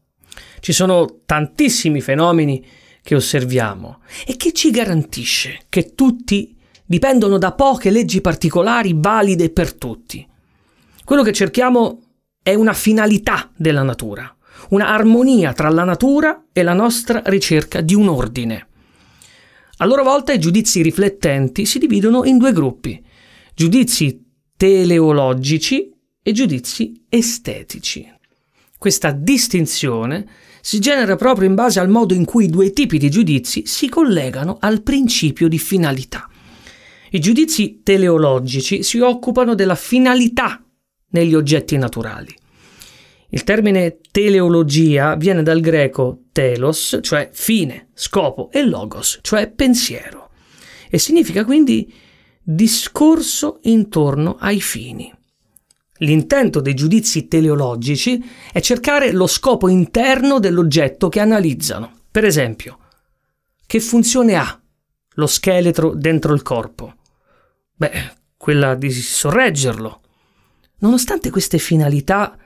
Ci 0.61 0.73
sono 0.73 1.21
tantissimi 1.27 2.01
fenomeni 2.01 2.65
che 3.05 3.15
osserviamo 3.15 4.01
e 4.27 4.37
che 4.37 4.55
ci 4.55 4.71
garantisce 4.71 5.67
che 5.69 5.95
tutti 5.95 6.57
dipendono 6.87 7.37
da 7.37 7.53
poche 7.53 7.91
leggi 7.91 8.23
particolari 8.23 8.95
valide 8.97 9.51
per 9.51 9.75
tutti. 9.75 10.27
Quello 11.05 11.23
che 11.23 11.35
cerchiamo 11.35 12.01
è 12.43 12.55
una 12.55 12.73
finalità 12.73 13.53
della 13.55 13.83
natura, 13.83 14.35
una 14.71 14.89
armonia 14.89 15.53
tra 15.53 15.69
la 15.69 15.85
natura 15.85 16.47
e 16.51 16.63
la 16.63 16.73
nostra 16.73 17.21
ricerca 17.27 17.83
di 17.83 17.95
un 17.95 18.09
ordine. 18.09 18.69
A 19.79 19.85
loro 19.85 20.03
volta 20.03 20.33
i 20.33 20.39
giudizi 20.39 20.81
riflettenti 20.81 21.67
si 21.67 21.79
dividono 21.79 22.25
in 22.25 22.39
due 22.39 22.53
gruppi, 22.53 23.05
giudizi 23.55 24.25
teleologici 24.57 25.93
e 26.23 26.33
giudizi 26.33 27.05
estetici. 27.11 28.11
Questa 28.79 29.11
distinzione 29.11 30.27
si 30.65 30.79
genera 30.79 31.15
proprio 31.15 31.47
in 31.47 31.55
base 31.55 31.79
al 31.79 31.91
modo 31.91 32.15
in 32.15 32.25
cui 32.25 32.47
i 32.47 32.49
due 32.49 32.73
tipi 32.73 32.97
di 32.97 33.11
giudizi 33.11 33.67
si 33.67 33.87
collegano 33.91 34.57
al 34.61 34.81
principio 34.81 35.47
di 35.47 35.59
finalità. 35.59 36.27
I 37.11 37.21
giudizi 37.21 37.83
teleologici 37.83 38.83
si 38.83 38.99
occupano 38.99 39.55
della 39.55 39.75
finalità 39.75 40.65
negli 41.11 41.35
oggetti 41.35 41.77
naturali. 41.77 42.35
Il 43.29 43.45
termine 43.45 43.99
teleologia 44.11 45.17
viene 45.17 45.43
dal 45.43 45.61
greco 45.61 46.23
telos, 46.33 46.99
cioè 47.03 47.29
fine, 47.31 47.89
scopo, 47.93 48.51
e 48.51 48.65
logos, 48.65 49.19
cioè 49.21 49.51
pensiero, 49.51 50.31
e 50.89 50.97
significa 50.99 51.45
quindi 51.45 51.93
discorso 52.43 53.59
intorno 53.65 54.39
ai 54.41 54.63
fini. 54.63 55.13
L'intento 56.05 56.61
dei 56.61 56.75
giudizi 56.75 57.29
teleologici 57.29 58.23
è 58.53 58.61
cercare 58.61 59.11
lo 59.11 59.27
scopo 59.27 59.69
interno 59.69 60.39
dell'oggetto 60.39 61.09
che 61.09 61.19
analizzano. 61.19 61.91
Per 62.11 62.25
esempio, 62.25 62.79
che 63.67 63.81
funzione 63.81 64.35
ha 64.37 64.61
lo 65.15 65.27
scheletro 65.27 65.95
dentro 65.95 66.35
il 66.35 66.43
corpo? 66.43 66.95
Beh, 67.75 68.13
quella 68.37 68.75
di 68.75 68.91
sorreggerlo. 68.91 70.01
Nonostante 70.81 71.31
queste 71.31 71.57
finalità 71.57 72.37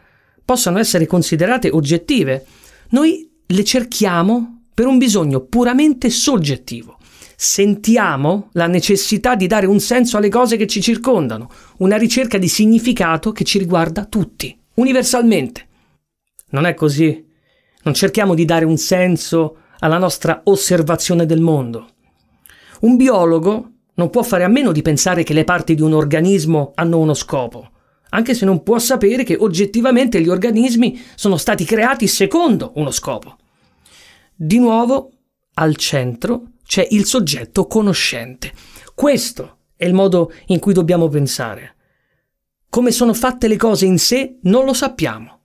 possano 0.44 0.78
essere 0.78 1.06
considerate 1.06 1.68
oggettive, 1.70 2.46
noi 2.90 3.28
le 3.44 3.64
cerchiamo 3.64 4.66
per 4.72 4.86
un 4.86 4.98
bisogno 4.98 5.40
puramente 5.40 6.10
soggettivo. 6.10 6.97
Sentiamo 7.40 8.48
la 8.54 8.66
necessità 8.66 9.36
di 9.36 9.46
dare 9.46 9.66
un 9.66 9.78
senso 9.78 10.16
alle 10.16 10.28
cose 10.28 10.56
che 10.56 10.66
ci 10.66 10.82
circondano, 10.82 11.48
una 11.78 11.96
ricerca 11.96 12.36
di 12.36 12.48
significato 12.48 13.30
che 13.30 13.44
ci 13.44 13.60
riguarda 13.60 14.06
tutti, 14.06 14.60
universalmente. 14.74 15.68
Non 16.50 16.66
è 16.66 16.74
così. 16.74 17.24
Non 17.84 17.94
cerchiamo 17.94 18.34
di 18.34 18.44
dare 18.44 18.64
un 18.64 18.76
senso 18.76 19.58
alla 19.78 19.98
nostra 19.98 20.40
osservazione 20.46 21.26
del 21.26 21.40
mondo. 21.40 21.90
Un 22.80 22.96
biologo 22.96 23.70
non 23.94 24.10
può 24.10 24.24
fare 24.24 24.42
a 24.42 24.48
meno 24.48 24.72
di 24.72 24.82
pensare 24.82 25.22
che 25.22 25.32
le 25.32 25.44
parti 25.44 25.76
di 25.76 25.82
un 25.82 25.92
organismo 25.92 26.72
hanno 26.74 26.98
uno 26.98 27.14
scopo 27.14 27.70
anche 28.10 28.32
se 28.32 28.46
non 28.46 28.62
può 28.62 28.78
sapere 28.78 29.22
che 29.22 29.36
oggettivamente 29.36 30.18
gli 30.22 30.30
organismi 30.30 30.98
sono 31.14 31.36
stati 31.36 31.66
creati 31.66 32.06
secondo 32.06 32.72
uno 32.76 32.90
scopo. 32.90 33.36
Di 34.34 34.58
nuovo, 34.58 35.10
al 35.52 35.76
centro 35.76 36.52
c'è 36.68 36.86
il 36.90 37.06
soggetto 37.06 37.66
conoscente. 37.66 38.52
Questo 38.94 39.60
è 39.74 39.86
il 39.86 39.94
modo 39.94 40.30
in 40.48 40.58
cui 40.58 40.74
dobbiamo 40.74 41.08
pensare. 41.08 41.76
Come 42.68 42.90
sono 42.90 43.14
fatte 43.14 43.48
le 43.48 43.56
cose 43.56 43.86
in 43.86 43.98
sé 43.98 44.36
non 44.42 44.66
lo 44.66 44.74
sappiamo. 44.74 45.40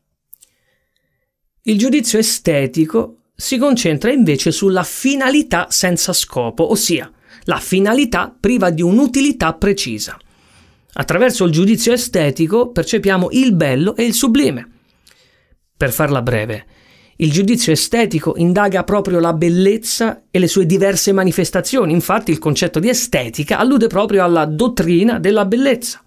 Il 1.61 1.77
giudizio 1.77 2.19
estetico 2.19 3.19
si 3.33 3.57
concentra 3.57 4.11
invece 4.11 4.51
sulla 4.51 4.83
finalità 4.83 5.67
senza 5.69 6.11
scopo, 6.11 6.69
ossia 6.69 7.09
la 7.43 7.59
finalità 7.59 8.35
priva 8.37 8.69
di 8.69 8.81
un'utilità 8.81 9.53
precisa. 9.53 10.19
Attraverso 10.95 11.45
il 11.45 11.53
giudizio 11.53 11.93
estetico 11.93 12.69
percepiamo 12.69 13.29
il 13.31 13.53
bello 13.53 13.95
e 13.95 14.03
il 14.03 14.13
sublime. 14.13 14.69
Per 15.77 15.91
farla 15.93 16.21
breve, 16.21 16.65
il 17.17 17.31
giudizio 17.31 17.71
estetico 17.71 18.33
indaga 18.37 18.83
proprio 18.83 19.19
la 19.19 19.33
bellezza 19.33 20.23
e 20.31 20.39
le 20.39 20.47
sue 20.47 20.65
diverse 20.65 21.11
manifestazioni, 21.11 21.93
infatti 21.93 22.31
il 22.31 22.39
concetto 22.39 22.79
di 22.79 22.89
estetica 22.89 23.59
allude 23.59 23.87
proprio 23.87 24.23
alla 24.23 24.45
dottrina 24.45 25.19
della 25.19 25.45
bellezza. 25.45 26.01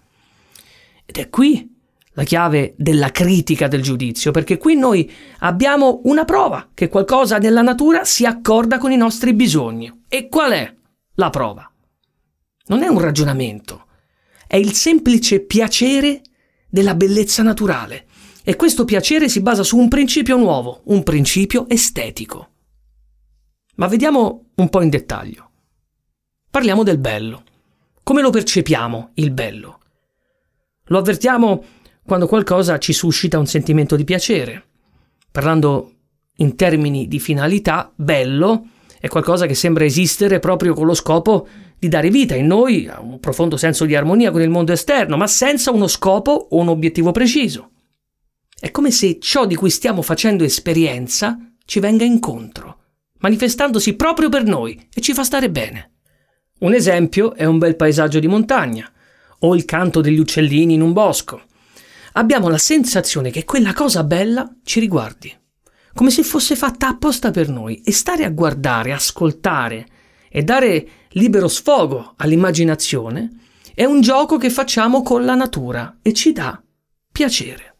Ed 1.05 1.17
è 1.17 1.29
qui 1.29 1.75
la 2.13 2.23
chiave 2.23 2.73
della 2.77 3.11
critica 3.11 3.67
del 3.67 3.81
giudizio, 3.81 4.31
perché 4.31 4.57
qui 4.57 4.75
noi 4.75 5.09
abbiamo 5.39 6.01
una 6.05 6.25
prova 6.25 6.69
che 6.73 6.89
qualcosa 6.89 7.37
nella 7.37 7.61
natura 7.61 8.03
si 8.03 8.25
accorda 8.25 8.79
con 8.79 8.91
i 8.91 8.97
nostri 8.97 9.33
bisogni. 9.33 10.05
E 10.09 10.27
qual 10.27 10.51
è 10.51 10.73
la 11.13 11.29
prova? 11.29 11.71
Non 12.65 12.81
è 12.81 12.87
un 12.87 12.99
ragionamento, 12.99 13.85
è 14.47 14.55
il 14.55 14.73
semplice 14.73 15.41
piacere 15.41 16.21
della 16.67 16.95
bellezza 16.95 17.43
naturale. 17.43 18.07
E 18.49 18.55
questo 18.55 18.85
piacere 18.85 19.27
si 19.27 19.41
basa 19.41 19.61
su 19.61 19.77
un 19.77 19.89
principio 19.89 20.37
nuovo, 20.37 20.79
un 20.85 21.03
principio 21.03 21.67
estetico. 21.67 22.51
Ma 23.75 23.87
vediamo 23.87 24.51
un 24.55 24.69
po' 24.69 24.81
in 24.81 24.87
dettaglio. 24.87 25.49
Parliamo 26.49 26.83
del 26.83 26.97
bello. 26.97 27.43
Come 28.03 28.21
lo 28.21 28.29
percepiamo 28.29 29.11
il 29.15 29.31
bello? 29.31 29.79
Lo 30.85 30.97
avvertiamo 30.97 31.61
quando 32.05 32.25
qualcosa 32.25 32.77
ci 32.77 32.93
suscita 32.93 33.37
un 33.37 33.47
sentimento 33.47 33.97
di 33.97 34.05
piacere. 34.05 34.63
Parlando 35.29 35.91
in 36.37 36.55
termini 36.55 37.09
di 37.09 37.19
finalità, 37.19 37.91
bello 37.93 38.65
è 38.97 39.09
qualcosa 39.09 39.45
che 39.45 39.55
sembra 39.55 39.83
esistere 39.83 40.39
proprio 40.39 40.73
con 40.73 40.85
lo 40.85 40.93
scopo 40.93 41.49
di 41.77 41.89
dare 41.89 42.09
vita 42.09 42.33
in 42.33 42.47
noi 42.47 42.87
a 42.87 43.01
un 43.01 43.19
profondo 43.19 43.57
senso 43.57 43.83
di 43.83 43.93
armonia 43.93 44.31
con 44.31 44.41
il 44.41 44.49
mondo 44.49 44.71
esterno, 44.71 45.17
ma 45.17 45.27
senza 45.27 45.71
uno 45.71 45.87
scopo 45.87 46.31
o 46.31 46.57
un 46.57 46.69
obiettivo 46.69 47.11
preciso. 47.11 47.71
È 48.59 48.71
come 48.71 48.89
se 48.89 49.19
ciò 49.19 49.45
di 49.45 49.53
cui 49.53 49.69
stiamo 49.69 50.01
facendo 50.01 50.43
esperienza 50.43 51.37
ci 51.63 51.79
venga 51.79 52.03
incontro, 52.03 52.79
manifestandosi 53.19 53.93
proprio 53.93 54.29
per 54.29 54.45
noi 54.45 54.87
e 54.91 54.99
ci 54.99 55.13
fa 55.13 55.23
stare 55.23 55.51
bene. 55.51 55.91
Un 56.59 56.73
esempio 56.73 57.35
è 57.35 57.45
un 57.45 57.59
bel 57.59 57.75
paesaggio 57.75 58.19
di 58.19 58.27
montagna 58.27 58.91
o 59.39 59.55
il 59.55 59.63
canto 59.65 60.01
degli 60.01 60.17
uccellini 60.17 60.73
in 60.73 60.81
un 60.81 60.91
bosco. 60.91 61.43
Abbiamo 62.13 62.49
la 62.49 62.57
sensazione 62.57 63.29
che 63.29 63.45
quella 63.45 63.73
cosa 63.73 64.03
bella 64.03 64.51
ci 64.63 64.79
riguardi, 64.79 65.31
come 65.93 66.09
se 66.09 66.23
fosse 66.23 66.55
fatta 66.55 66.87
apposta 66.87 67.29
per 67.29 67.49
noi 67.49 67.81
e 67.83 67.91
stare 67.91 68.25
a 68.25 68.31
guardare, 68.31 68.91
ascoltare 68.91 69.85
e 70.29 70.41
dare 70.41 70.87
libero 71.09 71.47
sfogo 71.47 72.15
all'immaginazione, 72.17 73.29
è 73.75 73.85
un 73.85 74.01
gioco 74.01 74.37
che 74.37 74.49
facciamo 74.49 75.03
con 75.03 75.25
la 75.25 75.35
natura 75.35 75.99
e 76.01 76.11
ci 76.13 76.31
dà 76.31 76.59
piacere. 77.11 77.76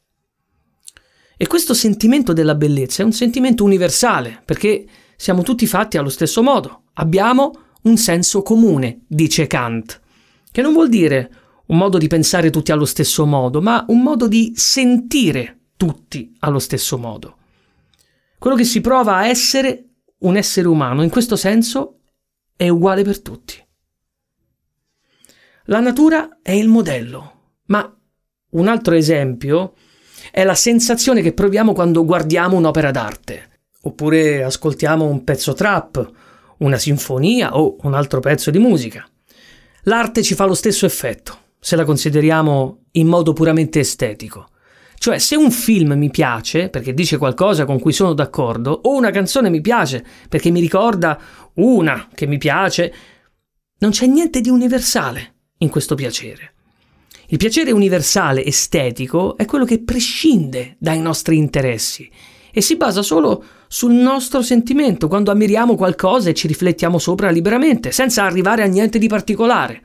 E 1.38 1.45
questo 1.45 1.76
sentimento 1.76 2.34
della 2.34 2.56
bellezza 2.56 3.04
è 3.04 3.06
un 3.06 3.13
sentimento 3.13 3.63
universale, 3.63 4.41
perché 4.43 4.88
siamo 5.15 5.43
tutti 5.43 5.67
fatti 5.67 5.97
allo 5.97 6.10
stesso 6.10 6.41
modo. 6.41 6.86
Abbiamo 6.93 7.52
un 7.84 7.97
senso 7.97 8.41
comune, 8.41 9.02
dice 9.08 9.45
Kant, 9.45 10.02
che 10.52 10.62
non 10.63 10.73
vuol 10.73 10.89
dire 10.89 11.32
un 11.67 11.78
modo 11.78 12.00
di 12.00 12.08
pensare 12.08 12.50
tutti 12.50 12.71
allo 12.71 12.86
stesso 12.86 13.26
modo, 13.28 13.62
ma 13.62 13.86
un 13.89 14.02
modo 14.02 14.28
di 14.28 14.54
sentire 14.56 15.60
tutti 15.78 16.36
allo 16.39 16.60
stesso 16.60 16.97
modo. 16.97 17.38
Quello 18.39 18.56
che 18.56 18.63
si 18.63 18.82
prova 18.82 19.17
a 19.17 19.28
essere 19.28 19.84
un 20.19 20.36
essere 20.38 20.67
umano, 20.67 21.04
in 21.04 21.10
questo 21.12 21.36
senso, 21.36 22.00
è 22.56 22.67
uguale 22.67 23.04
per 23.04 23.21
tutti. 23.21 23.63
La 25.65 25.80
natura 25.82 26.39
è 26.41 26.52
il 26.52 26.67
modello, 26.67 27.60
ma 27.65 27.95
un 28.52 28.67
altro 28.67 28.95
esempio 28.95 29.73
è 30.32 30.44
la 30.44 30.56
sensazione 30.56 31.22
che 31.22 31.34
proviamo 31.34 31.74
quando 31.74 32.06
guardiamo 32.06 32.58
un'opera 32.58 32.92
d'arte, 32.92 33.50
oppure 33.82 34.44
ascoltiamo 34.44 35.06
un 35.06 35.23
pezzo 35.23 35.54
trap, 35.54 36.12
una 36.60 36.78
sinfonia 36.78 37.56
o 37.58 37.78
un 37.82 37.94
altro 37.94 38.19
pezzo 38.19 38.52
di 38.52 38.60
musica. 38.60 39.08
L'arte 39.84 40.23
ci 40.23 40.36
fa 40.36 40.46
lo 40.46 40.54
stesso 40.54 40.86
effetto, 40.86 41.38
se 41.60 41.75
la 41.75 41.86
consideriamo 41.86 42.86
in 42.92 43.08
modo 43.08 43.34
puramente 43.34 43.80
estetico. 43.80 44.50
Cioè, 45.00 45.19
se 45.19 45.36
un 45.36 45.52
film 45.52 45.94
mi 45.94 46.10
piace 46.10 46.69
perché 46.69 46.94
dice 46.94 47.17
qualcosa 47.17 47.65
con 47.65 47.80
cui 47.80 47.94
sono 47.94 48.13
d'accordo, 48.13 48.71
o 48.84 48.96
una 48.96 49.12
canzone 49.12 49.50
mi 49.50 49.62
piace 49.62 50.04
perché 50.28 50.50
mi 50.50 50.60
ricorda 50.60 51.19
una 51.56 52.08
che 52.13 52.25
mi 52.25 52.38
piace, 52.38 52.94
non 53.80 53.92
c'è 53.92 54.08
niente 54.08 54.42
di 54.42 54.50
universale 54.50 55.36
in 55.60 55.69
questo 55.69 55.96
piacere. 55.96 56.54
Il 57.30 57.38
piacere 57.38 57.71
universale 57.71 58.46
estetico 58.46 59.36
è 59.36 59.44
quello 59.44 59.65
che 59.65 59.84
prescinde 59.84 60.78
dai 60.80 61.02
nostri 61.02 61.36
interessi 61.36 62.10
e 62.52 62.62
si 62.62 62.78
basa 62.78 63.02
solo 63.02 63.44
sul 63.67 63.92
nostro 63.92 64.42
sentimento 64.42 65.10
quando 65.10 65.32
ammiriamo 65.32 65.75
qualcosa 65.75 66.30
e 66.30 66.34
ci 66.34 66.48
riflettiamo 66.48 66.98
sopra 66.98 67.30
liberamente, 67.30 67.92
senza 67.92 68.23
arrivare 68.23 68.63
a 68.63 68.67
niente 68.67 68.98
di 68.98 69.10
particolare. 69.10 69.84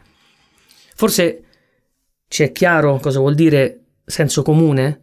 Forse 0.95 1.45
ci 2.29 2.45
è 2.45 2.53
chiaro 2.53 3.01
cosa 3.01 3.19
vuol 3.19 3.35
dire 3.35 3.87
senso 4.05 4.43
comune? 4.43 5.01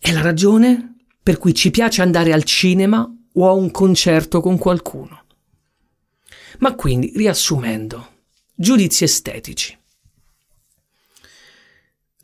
È 0.00 0.10
la 0.10 0.20
ragione 0.20 0.96
per 1.22 1.38
cui 1.38 1.54
ci 1.54 1.70
piace 1.70 2.02
andare 2.02 2.32
al 2.32 2.42
cinema 2.42 3.08
o 3.34 3.48
a 3.48 3.52
un 3.52 3.70
concerto 3.70 4.40
con 4.40 4.58
qualcuno. 4.58 5.24
Ma 6.58 6.74
quindi, 6.74 7.12
riassumendo, 7.14 8.08
giudizi 8.54 9.04
estetici. 9.04 9.78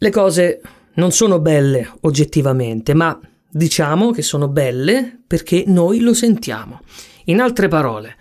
Le 0.04 0.10
cose 0.10 0.60
non 0.96 1.12
sono 1.12 1.40
belle 1.40 1.90
oggettivamente, 2.02 2.92
ma 2.92 3.18
diciamo 3.48 4.10
che 4.10 4.20
sono 4.20 4.48
belle 4.48 5.18
perché 5.26 5.64
noi 5.66 6.00
lo 6.00 6.12
sentiamo. 6.12 6.82
In 7.24 7.40
altre 7.40 7.68
parole, 7.68 8.14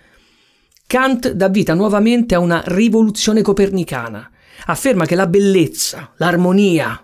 Kant 0.86 1.32
dà 1.32 1.50
vita 1.50 1.74
nuovamente 1.74 2.34
a 2.34 2.38
una 2.38 2.62
rivoluzione 2.68 3.42
copernicana. 3.42 4.30
Afferma 4.64 5.04
che 5.04 5.14
la 5.14 5.26
bellezza, 5.26 6.14
l'armonia, 6.16 6.98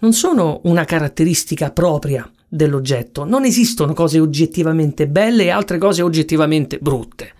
non 0.00 0.12
sono 0.12 0.60
una 0.64 0.84
caratteristica 0.84 1.70
propria 1.70 2.30
dell'oggetto. 2.46 3.24
Non 3.24 3.46
esistono 3.46 3.94
cose 3.94 4.20
oggettivamente 4.20 5.08
belle 5.08 5.44
e 5.44 5.50
altre 5.50 5.78
cose 5.78 6.02
oggettivamente 6.02 6.76
brutte. 6.78 7.32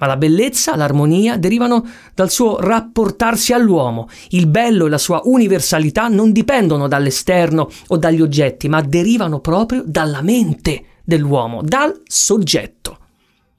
Ma 0.00 0.06
la 0.06 0.16
bellezza, 0.16 0.76
l'armonia 0.76 1.36
derivano 1.36 1.86
dal 2.14 2.30
suo 2.30 2.58
rapportarsi 2.58 3.52
all'uomo. 3.52 4.08
Il 4.30 4.46
bello 4.46 4.86
e 4.86 4.88
la 4.88 4.98
sua 4.98 5.20
universalità 5.24 6.08
non 6.08 6.32
dipendono 6.32 6.88
dall'esterno 6.88 7.70
o 7.88 7.96
dagli 7.98 8.22
oggetti, 8.22 8.66
ma 8.68 8.80
derivano 8.80 9.40
proprio 9.40 9.82
dalla 9.84 10.22
mente 10.22 10.84
dell'uomo, 11.04 11.60
dal 11.62 12.00
soggetto. 12.06 12.98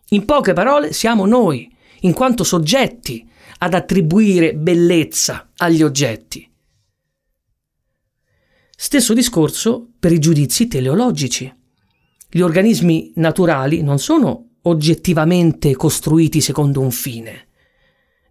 In 0.10 0.26
poche 0.26 0.54
parole 0.54 0.94
siamo 0.94 1.28
noi, 1.28 1.72
in 2.02 2.14
quanto 2.14 2.44
soggetti, 2.44 3.30
ad 3.60 3.76
attribuire 3.76 4.56
bellezza 4.56 5.52
agli 5.58 5.84
oggetti. 5.84 6.50
Stesso 8.76 9.14
discorso 9.14 9.90
per 10.00 10.12
i 10.12 10.18
giudizi 10.18 10.68
teleologici. 10.68 11.54
Gli 12.28 12.42
organismi 12.42 13.12
naturali 13.18 13.84
non 13.84 14.00
sono 14.00 14.48
oggettivamente 14.64 15.76
costruiti 15.76 16.42
secondo 16.42 16.82
un 16.82 16.92
fine. 16.92 17.48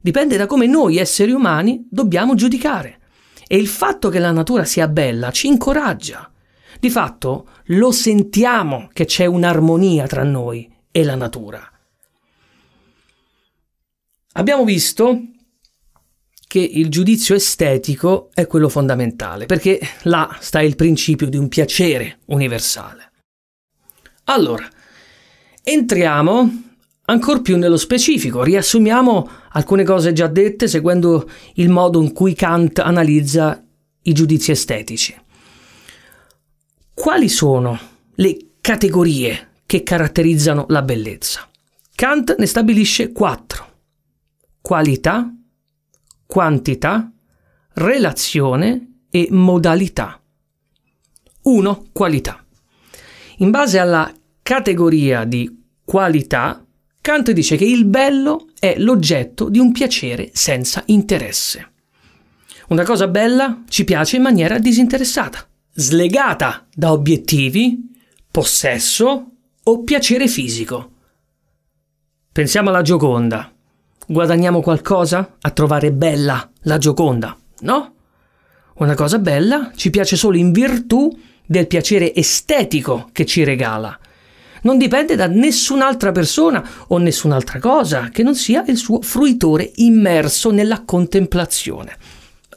Dipende 0.00 0.36
da 0.36 0.46
come 0.46 0.66
noi 0.66 0.96
esseri 0.96 1.32
umani 1.32 1.86
dobbiamo 1.90 2.34
giudicare. 2.34 2.98
E 3.46 3.56
il 3.56 3.68
fatto 3.68 4.08
che 4.08 4.18
la 4.18 4.30
natura 4.30 4.64
sia 4.64 4.88
bella 4.88 5.30
ci 5.30 5.48
incoraggia. 5.48 6.30
Di 6.78 6.88
fatto 6.88 7.48
lo 7.66 7.90
sentiamo 7.90 8.88
che 8.92 9.04
c'è 9.04 9.26
un'armonia 9.26 10.06
tra 10.06 10.22
noi 10.22 10.72
e 10.90 11.04
la 11.04 11.16
natura. 11.16 11.70
Abbiamo 14.32 14.64
visto 14.64 15.20
che 16.46 16.58
il 16.58 16.88
giudizio 16.88 17.34
estetico 17.34 18.30
è 18.32 18.46
quello 18.46 18.68
fondamentale, 18.68 19.46
perché 19.46 19.80
là 20.02 20.36
sta 20.40 20.60
il 20.60 20.76
principio 20.76 21.28
di 21.28 21.36
un 21.36 21.48
piacere 21.48 22.20
universale. 22.26 23.12
Allora, 24.24 24.68
entriamo 25.62 26.62
ancora 27.04 27.40
più 27.40 27.56
nello 27.56 27.76
specifico, 27.76 28.42
riassumiamo 28.42 29.28
alcune 29.50 29.84
cose 29.84 30.12
già 30.12 30.26
dette 30.26 30.68
seguendo 30.68 31.28
il 31.54 31.68
modo 31.68 32.00
in 32.00 32.12
cui 32.12 32.34
Kant 32.34 32.78
analizza 32.78 33.64
i 34.02 34.12
giudizi 34.12 34.50
estetici. 34.52 35.14
Quali 36.94 37.28
sono 37.28 37.78
le 38.14 38.36
categorie 38.60 39.48
che 39.66 39.82
caratterizzano 39.82 40.66
la 40.68 40.82
bellezza? 40.82 41.48
Kant 41.94 42.36
ne 42.38 42.46
stabilisce 42.46 43.12
quattro 43.12 43.68
qualità, 44.60 45.34
quantità, 46.26 47.10
relazione 47.74 49.04
e 49.10 49.28
modalità. 49.30 50.20
1. 51.42 51.86
Qualità. 51.92 52.44
In 53.38 53.50
base 53.50 53.78
alla 53.78 54.12
categoria 54.50 55.22
di 55.22 55.48
qualità, 55.84 56.66
Kant 57.00 57.30
dice 57.30 57.54
che 57.54 57.64
il 57.64 57.84
bello 57.84 58.48
è 58.58 58.74
l'oggetto 58.78 59.48
di 59.48 59.60
un 59.60 59.70
piacere 59.70 60.30
senza 60.32 60.82
interesse. 60.86 61.70
Una 62.70 62.82
cosa 62.82 63.06
bella 63.06 63.62
ci 63.68 63.84
piace 63.84 64.16
in 64.16 64.22
maniera 64.22 64.58
disinteressata, 64.58 65.48
slegata 65.72 66.66
da 66.74 66.90
obiettivi, 66.90 67.92
possesso 68.28 69.30
o 69.62 69.82
piacere 69.84 70.26
fisico. 70.26 70.90
Pensiamo 72.32 72.70
alla 72.70 72.82
Gioconda 72.82 73.54
guadagniamo 74.04 74.60
qualcosa 74.60 75.36
a 75.40 75.50
trovare 75.50 75.92
bella 75.92 76.50
la 76.62 76.78
Gioconda, 76.78 77.38
no? 77.60 77.94
Una 78.78 78.94
cosa 78.96 79.20
bella 79.20 79.70
ci 79.76 79.90
piace 79.90 80.16
solo 80.16 80.36
in 80.36 80.50
virtù 80.50 81.08
del 81.46 81.68
piacere 81.68 82.12
estetico 82.12 83.10
che 83.12 83.24
ci 83.24 83.44
regala. 83.44 83.96
Non 84.62 84.78
dipende 84.78 85.16
da 85.16 85.26
nessun'altra 85.26 86.12
persona 86.12 86.66
o 86.88 86.98
nessun'altra 86.98 87.58
cosa 87.58 88.08
che 88.10 88.22
non 88.22 88.34
sia 88.34 88.64
il 88.66 88.76
suo 88.76 89.00
fruitore 89.00 89.70
immerso 89.76 90.50
nella 90.50 90.82
contemplazione. 90.84 91.96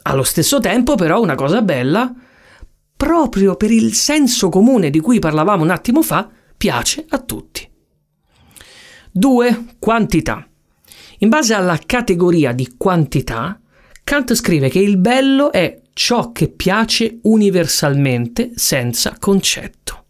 Allo 0.02 0.22
stesso 0.22 0.60
tempo, 0.60 0.96
però, 0.96 1.20
una 1.20 1.34
cosa 1.34 1.62
bella, 1.62 2.12
proprio 2.96 3.56
per 3.56 3.70
il 3.70 3.94
senso 3.94 4.48
comune 4.48 4.90
di 4.90 5.00
cui 5.00 5.18
parlavamo 5.18 5.62
un 5.62 5.70
attimo 5.70 6.02
fa, 6.02 6.28
piace 6.56 7.04
a 7.08 7.18
tutti. 7.18 7.68
2. 9.10 9.64
Quantità. 9.78 10.46
In 11.18 11.28
base 11.28 11.54
alla 11.54 11.78
categoria 11.84 12.52
di 12.52 12.74
quantità, 12.76 13.58
Kant 14.02 14.34
scrive 14.34 14.68
che 14.68 14.80
il 14.80 14.98
bello 14.98 15.50
è 15.52 15.80
ciò 15.94 16.32
che 16.32 16.48
piace 16.48 17.20
universalmente 17.22 18.52
senza 18.56 19.16
concetto. 19.18 20.03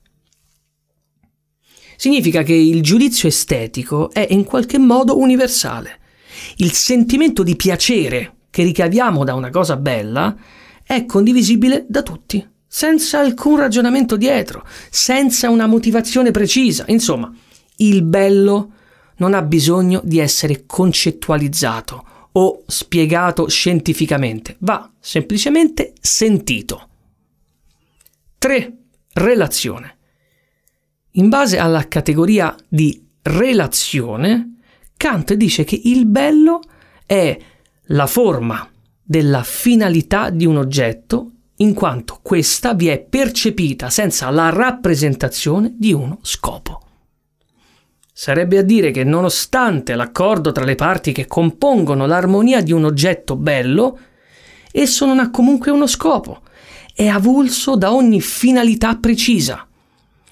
Significa 1.97 2.43
che 2.43 2.55
il 2.55 2.83
giudizio 2.83 3.29
estetico 3.29 4.11
è 4.11 4.27
in 4.31 4.45
qualche 4.45 4.79
modo 4.79 5.19
universale. 5.19 6.01
Il 6.57 6.73
sentimento 6.73 7.43
di 7.43 7.57
piacere 7.57 8.35
che 8.51 8.63
ricaviamo 8.63 9.25
da 9.25 9.35
una 9.35 9.51
cosa 9.51 9.77
bella 9.77 10.37
è 10.83 11.07
condivisibile 11.07 11.87
da 11.89 12.03
tutti, 12.03 12.47
senza 12.67 13.19
alcun 13.19 13.57
ragionamento 13.57 14.17
dietro, 14.17 14.67
senza 14.91 15.51
una 15.51 15.67
motivazione 15.67 16.31
precisa. 16.31 16.85
Insomma, 16.89 17.33
il 17.77 18.03
bello 18.03 18.73
non 19.17 19.35
ha 19.35 19.43
bisogno 19.43 20.01
di 20.05 20.19
essere 20.19 20.65
concettualizzato 20.67 22.07
o 22.33 22.63
spiegato 22.67 23.49
scientificamente, 23.49 24.57
va 24.61 24.91
semplicemente 24.99 25.93
sentito. 26.01 26.89
3. 28.39 28.77
Relazione. 29.13 29.97
In 31.17 31.29
base 31.29 31.59
alla 31.59 31.87
categoria 31.87 32.57
di 32.67 33.01
relazione, 33.23 34.57
Kant 34.97 35.35
dice 35.35 35.63
che 35.63 35.81
il 35.85 36.07
bello 36.07 36.61
è 37.07 37.39
la 37.89 38.07
forma 38.09 38.69
della 39.01 39.45
finalità 39.45 40.31
di 40.31 40.45
un 40.45 40.57
oggetto 40.57 41.31
in 41.59 41.73
quanto 41.73 42.19
questa 42.21 42.75
vi 42.75 42.89
è 42.89 42.99
percepita 42.99 43.91
senza 43.91 44.29
la 44.31 44.49
rappresentazione 44.49 45.75
di 45.79 45.93
uno 45.93 46.19
scopo. 46.23 46.81
Sarebbe 48.13 48.59
a 48.59 48.63
dire 48.63 48.91
che 48.91 49.05
nonostante 49.05 49.95
l'accordo 49.95 50.51
tra 50.51 50.65
le 50.65 50.75
parti 50.75 51.13
che 51.13 51.27
compongono 51.27 52.07
l'armonia 52.07 52.61
di 52.61 52.73
un 52.73 52.87
oggetto 52.87 53.37
bello, 53.37 53.99
esso 54.73 55.07
non 55.07 55.21
ha 55.21 55.31
comunque 55.31 55.71
uno 55.71 55.87
scopo, 55.87 56.41
è 56.93 57.07
avulso 57.07 57.77
da 57.77 57.93
ogni 57.93 58.21
finalità 58.21 58.97
precisa. 58.97 59.69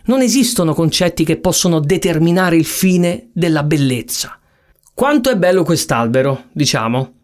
Non 0.04 0.20
esistono 0.20 0.74
concetti 0.74 1.24
che 1.24 1.38
possono 1.38 1.78
determinare 1.78 2.56
il 2.56 2.64
fine 2.64 3.28
della 3.32 3.62
bellezza. 3.62 4.38
Quanto 4.92 5.30
è 5.30 5.36
bello 5.36 5.62
quest'albero, 5.62 6.46
diciamo? 6.52 7.14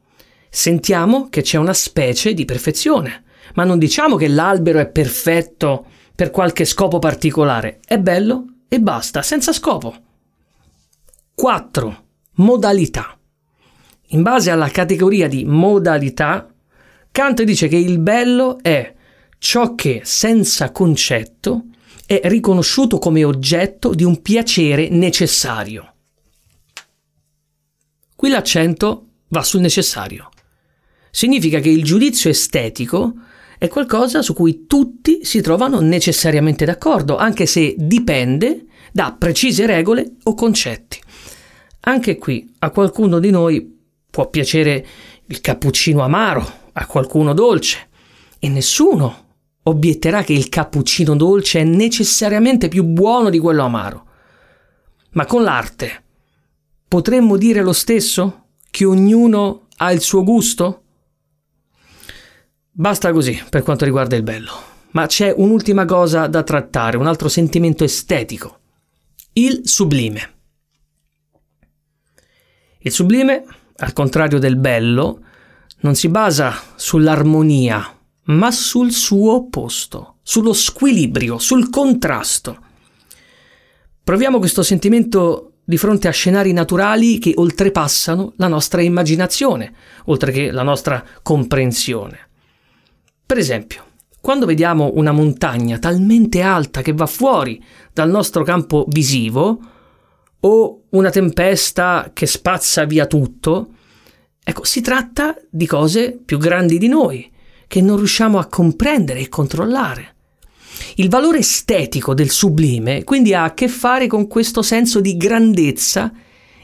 Sentiamo 0.49 1.29
che 1.29 1.43
c'è 1.43 1.59
una 1.59 1.73
specie 1.73 2.35
di 2.35 2.45
perfezione, 2.45 3.25
ma 3.55 3.65
non 3.65 3.79
diciamo 3.79 4.17
che 4.17 4.29
l'albero 4.29 4.79
è 4.79 4.89
perfetto 4.89 5.87
per 6.15 6.31
qualche 6.31 6.65
scopo 6.65 6.99
particolare. 6.99 7.81
È 7.85 7.99
bello 7.99 8.45
e 8.69 8.81
basta, 8.81 9.23
senza 9.23 9.53
scopo. 9.53 9.95
4. 11.35 12.05
Modalità. 12.37 13.19
In 14.09 14.23
base 14.23 14.51
alla 14.51 14.69
categoria 14.69 15.29
di 15.29 15.45
modalità, 15.45 16.49
Kant 17.11 17.43
dice 17.43 17.69
che 17.69 17.77
il 17.77 17.99
bello 17.99 18.59
è 18.63 18.95
ciò 19.39 19.75
che 19.75 20.03
senza 20.05 20.71
concetto 20.71 21.65
è 22.09 22.23
riconosciuto 22.25 22.99
come 22.99 23.23
oggetto 23.23 23.93
di 23.93 24.03
un 24.03 24.23
piacere 24.23 24.89
necessario. 24.89 25.93
Qui 28.17 28.31
l'accento 28.31 29.09
va 29.29 29.43
sul 29.43 29.61
necessario. 29.61 30.31
Significa 31.11 31.61
che 31.61 31.69
il 31.69 31.85
giudizio 31.85 32.31
estetico 32.31 33.13
è 33.59 33.69
qualcosa 33.69 34.23
su 34.23 34.33
cui 34.33 34.65
tutti 34.67 35.23
si 35.23 35.43
trovano 35.43 35.81
necessariamente 35.81 36.65
d'accordo, 36.65 37.19
anche 37.19 37.45
se 37.45 37.75
dipende 37.77 38.65
da 38.91 39.13
precise 39.13 39.67
regole 39.67 40.15
o 40.23 40.33
concetti. 40.33 40.99
Anche 41.81 42.17
qui 42.17 42.55
a 42.61 42.71
qualcuno 42.71 43.19
di 43.19 43.29
noi 43.29 43.81
può 44.09 44.31
piacere 44.31 44.87
il 45.27 45.43
cappuccino 45.43 46.01
amaro 46.01 46.71
a 46.73 46.87
qualcuno 46.87 47.35
dolce 47.35 47.87
e 48.39 48.49
nessuno 48.49 49.27
obietterà 49.69 50.23
che 50.23 50.33
il 50.33 50.49
cappuccino 50.49 51.15
dolce 51.15 51.61
è 51.61 51.65
necessariamente 51.65 52.69
più 52.69 52.85
buono 52.85 53.31
di 53.31 53.39
quello 53.39 53.65
amaro. 53.65 54.07
Ma 55.13 55.27
con 55.27 55.43
l'arte 55.43 56.05
potremmo 56.87 57.37
dire 57.37 57.63
lo 57.63 57.73
stesso? 57.73 58.45
Che 58.71 58.85
ognuno 58.85 59.69
ha 59.77 59.93
il 59.93 60.01
suo 60.01 60.23
gusto? 60.25 60.83
Basta 62.71 63.13
così 63.13 63.41
per 63.49 63.63
quanto 63.63 63.85
riguarda 63.85 64.17
il 64.17 64.23
bello. 64.23 64.53
Ma 64.93 65.07
c'è 65.07 65.33
un'ultima 65.37 65.85
cosa 65.85 66.27
da 66.27 66.43
trattare, 66.43 66.97
un 66.97 67.07
altro 67.07 67.29
sentimento 67.29 67.85
estetico. 67.85 68.61
Il 69.33 69.63
sublime. 69.65 70.35
Il 72.79 72.93
sublime, 72.93 73.45
al 73.77 73.93
contrario 73.93 74.39
del 74.39 74.57
bello, 74.57 75.23
non 75.81 75.95
si 75.95 76.09
basa 76.09 76.55
sull'armonia, 76.75 77.98
ma 78.29 78.51
sul 78.51 78.93
suo 78.93 79.35
opposto, 79.35 80.17
sullo 80.23 80.53
squilibrio, 80.53 81.39
sul 81.39 81.71
contrasto. 81.71 82.59
Proviamo 84.03 84.39
questo 84.39 84.63
sentimento 84.63 85.53
di 85.65 85.77
fronte 85.77 86.09
a 86.09 86.13
scenari 86.13 86.53
naturali 86.53 87.19
che 87.19 87.35
oltrepassano 87.37 88.33
la 88.37 88.49
nostra 88.49 88.81
immaginazione, 88.81 89.73
oltre 90.07 90.33
che 90.33 90.51
la 90.51 90.63
nostra 90.63 91.05
comprensione. 91.23 92.19
Per 93.27 93.37
esempio, 93.37 93.85
quando 94.21 94.47
vediamo 94.47 94.93
una 94.95 95.13
montagna 95.13 95.79
talmente 95.79 96.41
alta 96.41 96.81
che 96.81 96.93
va 96.93 97.07
fuori 97.07 97.63
dal 97.93 98.11
nostro 98.11 98.45
campo 98.45 98.87
visivo, 98.89 99.61
o 100.41 100.83
una 100.91 101.11
tempesta 101.11 102.11
che 102.15 102.27
spazza 102.27 102.85
via 102.85 103.07
tutto, 103.07 103.73
ecco, 104.43 104.65
si 104.65 104.81
tratta 104.81 105.37
di 105.51 105.67
cose 105.67 106.19
più 106.25 106.39
grandi 106.39 106.79
di 106.79 106.89
noi, 106.89 107.31
che 107.69 107.81
non 107.81 107.99
riusciamo 107.99 108.39
a 108.39 108.47
comprendere 108.47 109.21
e 109.21 109.29
controllare. 109.29 110.15
Il 110.97 111.09
valore 111.09 111.39
estetico 111.39 112.15
del 112.15 112.31
sublime 112.31 113.05
quindi 113.05 113.35
ha 113.35 113.45
a 113.45 113.55
che 113.55 113.69
fare 113.69 114.09
con 114.09 114.27
questo 114.27 114.63
senso 114.63 115.01
di 115.01 115.17
grandezza 115.17 116.13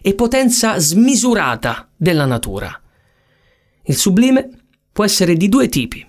e 0.02 0.14
potenza 0.14 0.78
smisurata 0.78 1.88
della 1.96 2.26
natura. 2.26 2.80
Il 3.84 3.96
sublime 3.96 4.48
può 4.92 5.04
essere 5.04 5.36
di 5.36 5.48
due 5.48 5.68
tipi. 5.68 6.04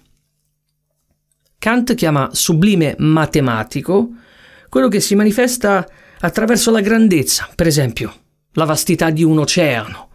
Kant 1.59 1.93
chiama 1.95 2.29
sublime 2.31 2.95
matematico 2.97 4.09
quello 4.69 4.87
che 4.87 4.99
si 4.99 5.15
manifesta 5.15 5.87
attraverso 6.19 6.71
la 6.71 6.81
grandezza, 6.81 7.49
per 7.53 7.67
esempio 7.67 8.13
la 8.55 8.65
vastità 8.65 9.09
di 9.09 9.23
un 9.23 9.39
oceano 9.39 10.09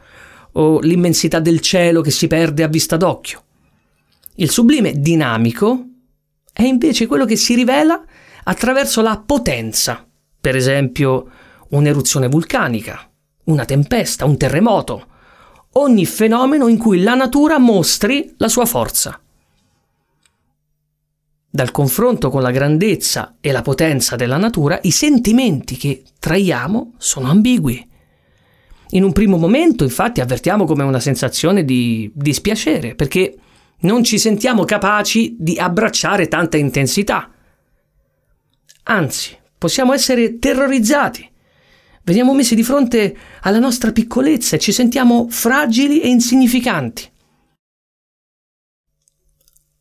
o 0.53 0.81
l'immensità 0.81 1.41
del 1.41 1.61
cielo 1.61 2.01
che 2.01 2.11
si 2.11 2.27
perde 2.27 2.63
a 2.63 2.69
vista 2.69 2.97
d'occhio. 2.97 3.45
Il 4.37 4.51
sublime 4.51 4.93
dinamico 4.93 5.85
è 6.53 6.63
invece 6.63 7.07
quello 7.07 7.25
che 7.25 7.37
si 7.37 7.55
rivela 7.55 8.03
attraverso 8.45 9.03
la 9.03 9.23
potenza, 9.25 10.07
per 10.41 10.57
esempio 10.57 11.29
un'eruzione 11.71 12.29
vulcanica, 12.29 13.11
una 13.45 13.65
tempesta, 13.65 14.25
un 14.25 14.37
terremoto, 14.37 15.07
ogni 15.73 16.07
fenomeno 16.07 16.69
in 16.69 16.79
cui 16.79 17.03
la 17.03 17.15
natura 17.15 17.59
mostri 17.59 18.35
la 18.39 18.49
sua 18.49 18.67
forza. 18.67 19.21
Dal 21.53 21.71
confronto 21.73 22.31
con 22.31 22.43
la 22.43 22.53
grandezza 22.53 23.37
e 23.41 23.51
la 23.51 23.63
potenza 23.63 24.17
della 24.17 24.37
natura, 24.37 24.79
i 24.83 24.93
sentimenti 24.93 25.77
che 25.77 26.05
traiamo 26.19 26.95
sono 26.97 27.29
ambigui. 27.29 27.89
In 28.91 29.03
un 29.03 29.13
primo 29.13 29.37
momento, 29.37 29.85
infatti, 29.85 30.21
avvertiamo 30.21 30.65
come 30.65 30.85
una 30.85 31.01
sensazione 31.01 31.65
di 31.65 32.11
dispiacere, 32.15 32.95
perché 32.95 33.37
non 33.81 34.05
ci 34.05 34.19
sentiamo 34.19 34.65
capaci 34.65 35.37
di 35.39 35.59
abbracciare 35.59 36.29
tanta 36.29 36.57
intensità. 36.57 37.31
Anzi, 38.85 39.37
possiamo 39.57 39.93
essere 39.93 40.39
terrorizzati. 40.39 41.29
Veniamo 42.03 42.35
messi 42.35 42.55
di 42.55 42.63
fronte 42.63 43.17
alla 43.43 43.59
nostra 43.59 43.93
piccolezza 43.93 44.57
e 44.57 44.59
ci 44.59 44.73
sentiamo 44.73 45.29
fragili 45.29 46.01
e 46.01 46.09
insignificanti. 46.09 47.09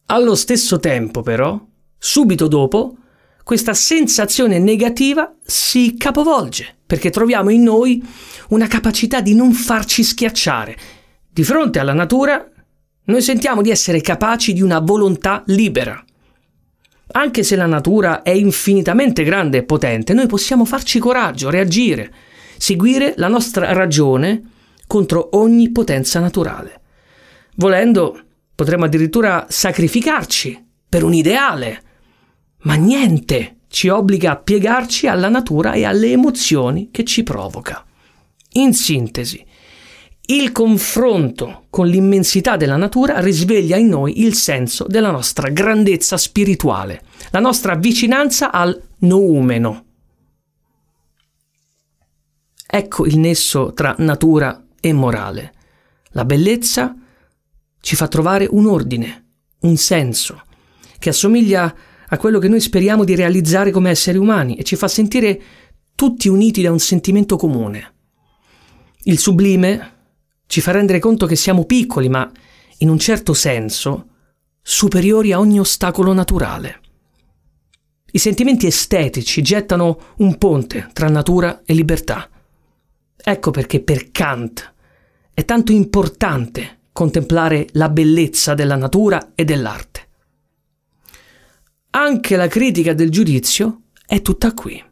Allo 0.07 0.35
stesso 0.35 0.79
tempo, 0.79 1.21
però, 1.21 1.59
subito 1.97 2.47
dopo, 2.47 2.97
questa 3.43 3.73
sensazione 3.73 4.59
negativa 4.59 5.35
si 5.43 5.95
capovolge 5.97 6.77
perché 6.85 7.09
troviamo 7.09 7.49
in 7.51 7.63
noi 7.63 8.03
una 8.49 8.67
capacità 8.67 9.21
di 9.21 9.35
non 9.35 9.53
farci 9.53 10.03
schiacciare. 10.03 10.77
Di 11.29 11.43
fronte 11.43 11.77
alla 11.79 11.93
natura 11.93 12.47
noi 13.09 13.21
sentiamo 13.21 13.61
di 13.61 13.71
essere 13.71 14.01
capaci 14.01 14.53
di 14.53 14.61
una 14.61 14.79
volontà 14.79 15.43
libera. 15.47 16.03
Anche 17.11 17.41
se 17.43 17.55
la 17.55 17.65
natura 17.65 18.21
è 18.21 18.29
infinitamente 18.29 19.23
grande 19.23 19.57
e 19.57 19.63
potente, 19.63 20.13
noi 20.13 20.27
possiamo 20.27 20.63
farci 20.63 20.99
coraggio, 20.99 21.49
reagire, 21.49 22.13
seguire 22.57 23.15
la 23.17 23.27
nostra 23.27 23.73
ragione 23.73 24.41
contro 24.85 25.29
ogni 25.33 25.71
potenza 25.71 26.19
naturale. 26.19 26.81
Volendo, 27.55 28.19
potremmo 28.53 28.85
addirittura 28.85 29.47
sacrificarci 29.49 30.63
per 30.87 31.03
un 31.03 31.13
ideale, 31.13 31.81
ma 32.61 32.75
niente 32.75 33.61
ci 33.69 33.89
obbliga 33.89 34.31
a 34.31 34.37
piegarci 34.37 35.07
alla 35.07 35.29
natura 35.29 35.73
e 35.73 35.83
alle 35.83 36.11
emozioni 36.11 36.89
che 36.91 37.03
ci 37.03 37.23
provoca. 37.23 37.83
In 38.53 38.73
sintesi, 38.73 39.43
il 40.31 40.51
confronto 40.51 41.65
con 41.71 41.87
l'immensità 41.87 42.55
della 42.55 42.77
natura 42.77 43.19
risveglia 43.19 43.77
in 43.77 43.87
noi 43.87 44.21
il 44.21 44.35
senso 44.35 44.85
della 44.87 45.09
nostra 45.09 45.49
grandezza 45.49 46.17
spirituale, 46.17 47.01
la 47.31 47.39
nostra 47.39 47.75
vicinanza 47.75 48.51
al 48.51 48.79
noumeno. 48.99 49.85
Ecco 52.71 53.07
il 53.07 53.17
nesso 53.17 53.73
tra 53.73 53.95
natura 53.97 54.67
e 54.79 54.93
morale. 54.93 55.53
La 56.09 56.25
bellezza 56.25 56.95
ci 57.81 57.95
fa 57.95 58.07
trovare 58.07 58.47
un 58.51 58.67
ordine, 58.67 59.29
un 59.61 59.77
senso, 59.77 60.43
che 60.99 61.09
assomiglia 61.09 61.75
a 62.07 62.17
quello 62.17 62.37
che 62.37 62.47
noi 62.47 62.59
speriamo 62.59 63.03
di 63.03 63.15
realizzare 63.15 63.71
come 63.71 63.89
esseri 63.89 64.19
umani 64.19 64.57
e 64.57 64.63
ci 64.63 64.75
fa 64.75 64.87
sentire 64.87 65.41
tutti 65.95 66.27
uniti 66.27 66.61
da 66.61 66.71
un 66.71 66.79
sentimento 66.79 67.35
comune. 67.35 67.93
Il 69.03 69.17
sublime, 69.17 69.97
ci 70.49 70.61
fa 70.61 70.71
rendere 70.71 70.97
conto 70.97 71.27
che 71.27 71.35
siamo 71.35 71.63
piccoli, 71.65 72.09
ma 72.09 72.27
in 72.79 72.89
un 72.89 72.97
certo 72.97 73.35
senso 73.35 74.07
superiori 74.63 75.31
a 75.31 75.37
ogni 75.37 75.59
ostacolo 75.59 76.11
naturale. 76.11 76.79
I 78.13 78.17
sentimenti 78.17 78.65
estetici 78.65 79.43
gettano 79.43 80.15
un 80.17 80.39
ponte 80.39 80.89
tra 80.91 81.07
natura 81.07 81.61
e 81.63 81.75
libertà. 81.75 82.27
Ecco 83.15 83.51
perché 83.51 83.83
per 83.83 84.09
Kant 84.09 84.73
è 85.35 85.45
tanto 85.45 85.71
importante 85.71 86.79
contemplare 86.93 87.67
la 87.73 87.89
bellezza 87.89 88.55
della 88.55 88.75
natura 88.75 89.33
e 89.35 89.45
dell'arte. 89.45 90.07
Anche 91.91 92.35
la 92.35 92.47
critica 92.47 92.93
del 92.93 93.11
giudizio 93.11 93.81
è 94.03 94.23
tutta 94.23 94.55
qui. 94.55 94.83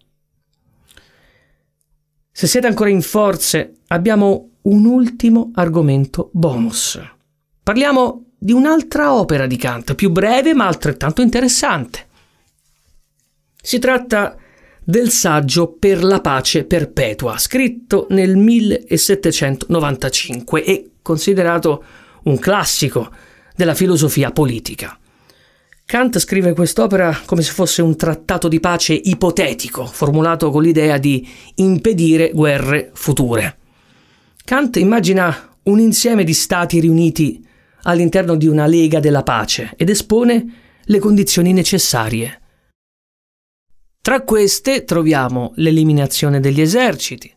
Se 2.32 2.46
siete 2.46 2.68
ancora 2.68 2.92
in 2.92 3.02
forze, 3.02 3.78
abbiamo 3.88 4.52
un 4.68 4.86
ultimo 4.86 5.52
argomento 5.56 6.30
bonus. 6.34 7.02
Parliamo 7.64 8.26
di 8.38 8.52
un'altra 8.52 9.14
opera 9.14 9.48
di 9.48 9.56
Kant, 9.56 9.96
più 9.96 10.12
breve 10.12 10.54
ma 10.54 10.68
altrettanto 10.68 11.22
interessante. 11.22 12.06
Si 13.62 13.80
tratta 13.80 14.36
del 14.84 15.10
saggio 15.10 15.78
Per 15.78 16.04
la 16.04 16.20
pace 16.22 16.66
perpetua, 16.66 17.38
scritto 17.38 18.08
nel 18.12 18.38
1795 18.38 20.64
e 20.64 20.92
considerato 21.02 21.84
un 22.24 22.40
classico 22.40 23.10
della 23.56 23.74
filosofia 23.74 24.32
politica. 24.32 24.98
Kant 25.86 26.20
scrive 26.20 26.54
quest'opera 26.54 27.22
come 27.26 27.42
se 27.42 27.52
fosse 27.52 27.82
un 27.82 27.96
trattato 27.96 28.50
di 28.50 28.60
pace 28.60 28.94
ipotetico, 28.94 29.86
formulato 29.86 30.52
con 30.52 30.62
l'idea 30.62 30.98
di 30.98 31.26
impedire 31.56 32.32
guerre 32.34 32.92
future. 32.94 33.60
Kant 34.48 34.78
immagina 34.78 35.58
un 35.64 35.78
insieme 35.78 36.24
di 36.24 36.34
stati 36.34 36.80
riuniti 36.80 37.46
all'interno 37.82 38.38
di 38.38 38.48
una 38.48 38.66
lega 38.66 39.02
della 39.02 39.22
pace 39.22 39.74
ed 39.76 39.90
espone 39.90 40.54
le 40.86 41.00
condizioni 41.00 41.52
necessarie. 41.52 42.42
Tra 44.02 44.22
queste 44.22 44.86
troviamo 44.86 45.52
l'eliminazione 45.56 46.40
degli 46.40 46.62
eserciti, 46.62 47.30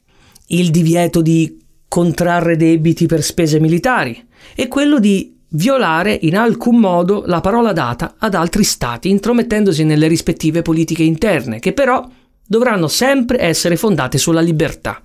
il 0.50 0.70
divieto 0.70 1.20
di 1.20 1.60
contrarre 1.88 2.54
debiti 2.54 3.06
per 3.06 3.24
spese 3.24 3.58
militari 3.58 4.28
e 4.54 4.68
quello 4.68 5.00
di 5.00 5.36
violare 5.48 6.16
in 6.22 6.36
alcun 6.36 6.76
modo 6.76 7.24
la 7.26 7.40
parola 7.40 7.72
data 7.72 8.14
ad 8.18 8.34
altri 8.34 8.62
stati 8.62 9.08
intromettendosi 9.08 9.82
nelle 9.82 10.06
rispettive 10.06 10.62
politiche 10.62 11.02
interne, 11.02 11.58
che 11.58 11.72
però 11.72 12.08
dovranno 12.46 12.86
sempre 12.86 13.40
essere 13.40 13.76
fondate 13.76 14.16
sulla 14.16 14.40
libertà 14.40 15.02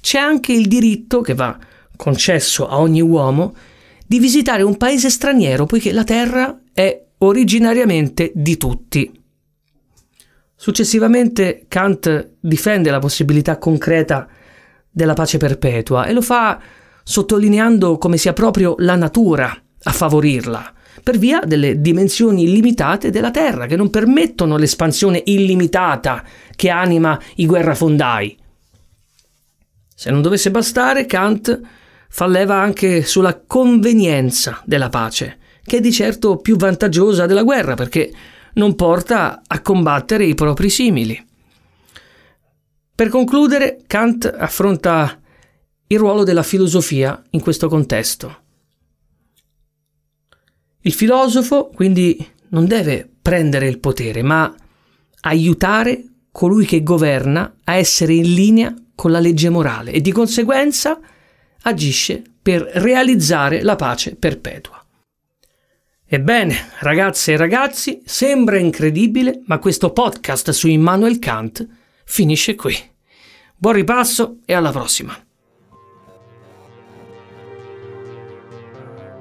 c'è 0.00 0.18
anche 0.18 0.52
il 0.52 0.66
diritto 0.66 1.20
che 1.20 1.34
va 1.34 1.58
concesso 1.96 2.68
a 2.68 2.78
ogni 2.78 3.00
uomo 3.00 3.54
di 4.06 4.18
visitare 4.18 4.62
un 4.62 4.76
paese 4.76 5.10
straniero, 5.10 5.66
poiché 5.66 5.92
la 5.92 6.04
terra 6.04 6.58
è 6.72 7.04
originariamente 7.18 8.32
di 8.34 8.56
tutti. 8.56 9.12
Successivamente 10.54 11.66
Kant 11.68 12.30
difende 12.40 12.90
la 12.90 12.98
possibilità 12.98 13.58
concreta 13.58 14.26
della 14.90 15.14
pace 15.14 15.36
perpetua 15.36 16.06
e 16.06 16.12
lo 16.12 16.22
fa 16.22 16.60
sottolineando 17.04 17.98
come 17.98 18.16
sia 18.16 18.32
proprio 18.32 18.74
la 18.78 18.96
natura 18.96 19.56
a 19.82 19.92
favorirla, 19.92 20.72
per 21.02 21.16
via 21.16 21.40
delle 21.40 21.80
dimensioni 21.80 22.50
limitate 22.50 23.10
della 23.10 23.30
Terra, 23.30 23.66
che 23.66 23.76
non 23.76 23.90
permettono 23.90 24.56
l'espansione 24.56 25.22
illimitata 25.26 26.24
che 26.56 26.70
anima 26.70 27.18
i 27.36 27.46
guerrafondai. 27.46 28.36
Se 29.98 30.12
non 30.12 30.22
dovesse 30.22 30.52
bastare, 30.52 31.06
Kant 31.06 31.60
fa 32.08 32.28
leva 32.28 32.54
anche 32.54 33.02
sulla 33.02 33.42
convenienza 33.44 34.62
della 34.64 34.90
pace, 34.90 35.38
che 35.64 35.78
è 35.78 35.80
di 35.80 35.90
certo 35.90 36.36
più 36.36 36.56
vantaggiosa 36.56 37.26
della 37.26 37.42
guerra 37.42 37.74
perché 37.74 38.12
non 38.52 38.76
porta 38.76 39.42
a 39.44 39.60
combattere 39.60 40.24
i 40.24 40.36
propri 40.36 40.70
simili. 40.70 41.20
Per 42.94 43.08
concludere, 43.08 43.80
Kant 43.88 44.32
affronta 44.38 45.18
il 45.88 45.98
ruolo 45.98 46.22
della 46.22 46.44
filosofia 46.44 47.20
in 47.30 47.40
questo 47.40 47.66
contesto. 47.66 48.42
Il 50.82 50.92
filosofo 50.92 51.72
quindi 51.74 52.24
non 52.50 52.66
deve 52.66 53.10
prendere 53.20 53.66
il 53.66 53.80
potere, 53.80 54.22
ma 54.22 54.54
aiutare 55.22 56.04
colui 56.30 56.66
che 56.66 56.84
governa 56.84 57.56
a 57.64 57.74
essere 57.74 58.14
in 58.14 58.32
linea 58.32 58.72
con 58.98 59.12
la 59.12 59.20
legge 59.20 59.48
morale 59.48 59.92
e 59.92 60.00
di 60.00 60.10
conseguenza 60.10 60.98
agisce 61.62 62.20
per 62.42 62.62
realizzare 62.62 63.62
la 63.62 63.76
pace 63.76 64.16
perpetua. 64.16 64.84
Ebbene, 66.04 66.70
ragazze 66.80 67.34
e 67.34 67.36
ragazzi, 67.36 68.02
sembra 68.04 68.58
incredibile, 68.58 69.42
ma 69.46 69.60
questo 69.60 69.92
podcast 69.92 70.50
su 70.50 70.66
Immanuel 70.66 71.20
Kant 71.20 71.64
finisce 72.04 72.56
qui. 72.56 72.74
Buon 73.54 73.74
ripasso 73.74 74.38
e 74.44 74.52
alla 74.52 74.72
prossima. 74.72 75.16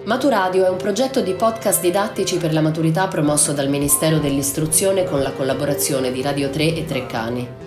Maturadio 0.05 0.65
è 0.65 0.69
un 0.69 0.77
progetto 0.77 1.21
di 1.21 1.33
podcast 1.33 1.81
didattici 1.81 2.37
per 2.37 2.51
la 2.51 2.61
maturità 2.61 3.07
promosso 3.07 3.53
dal 3.53 3.69
Ministero 3.69 4.17
dell'Istruzione 4.17 5.03
con 5.03 5.21
la 5.21 5.33
collaborazione 5.33 6.11
di 6.11 6.23
Radio 6.23 6.49
3 6.49 6.73
e 6.73 6.85
Treccani. 6.85 7.66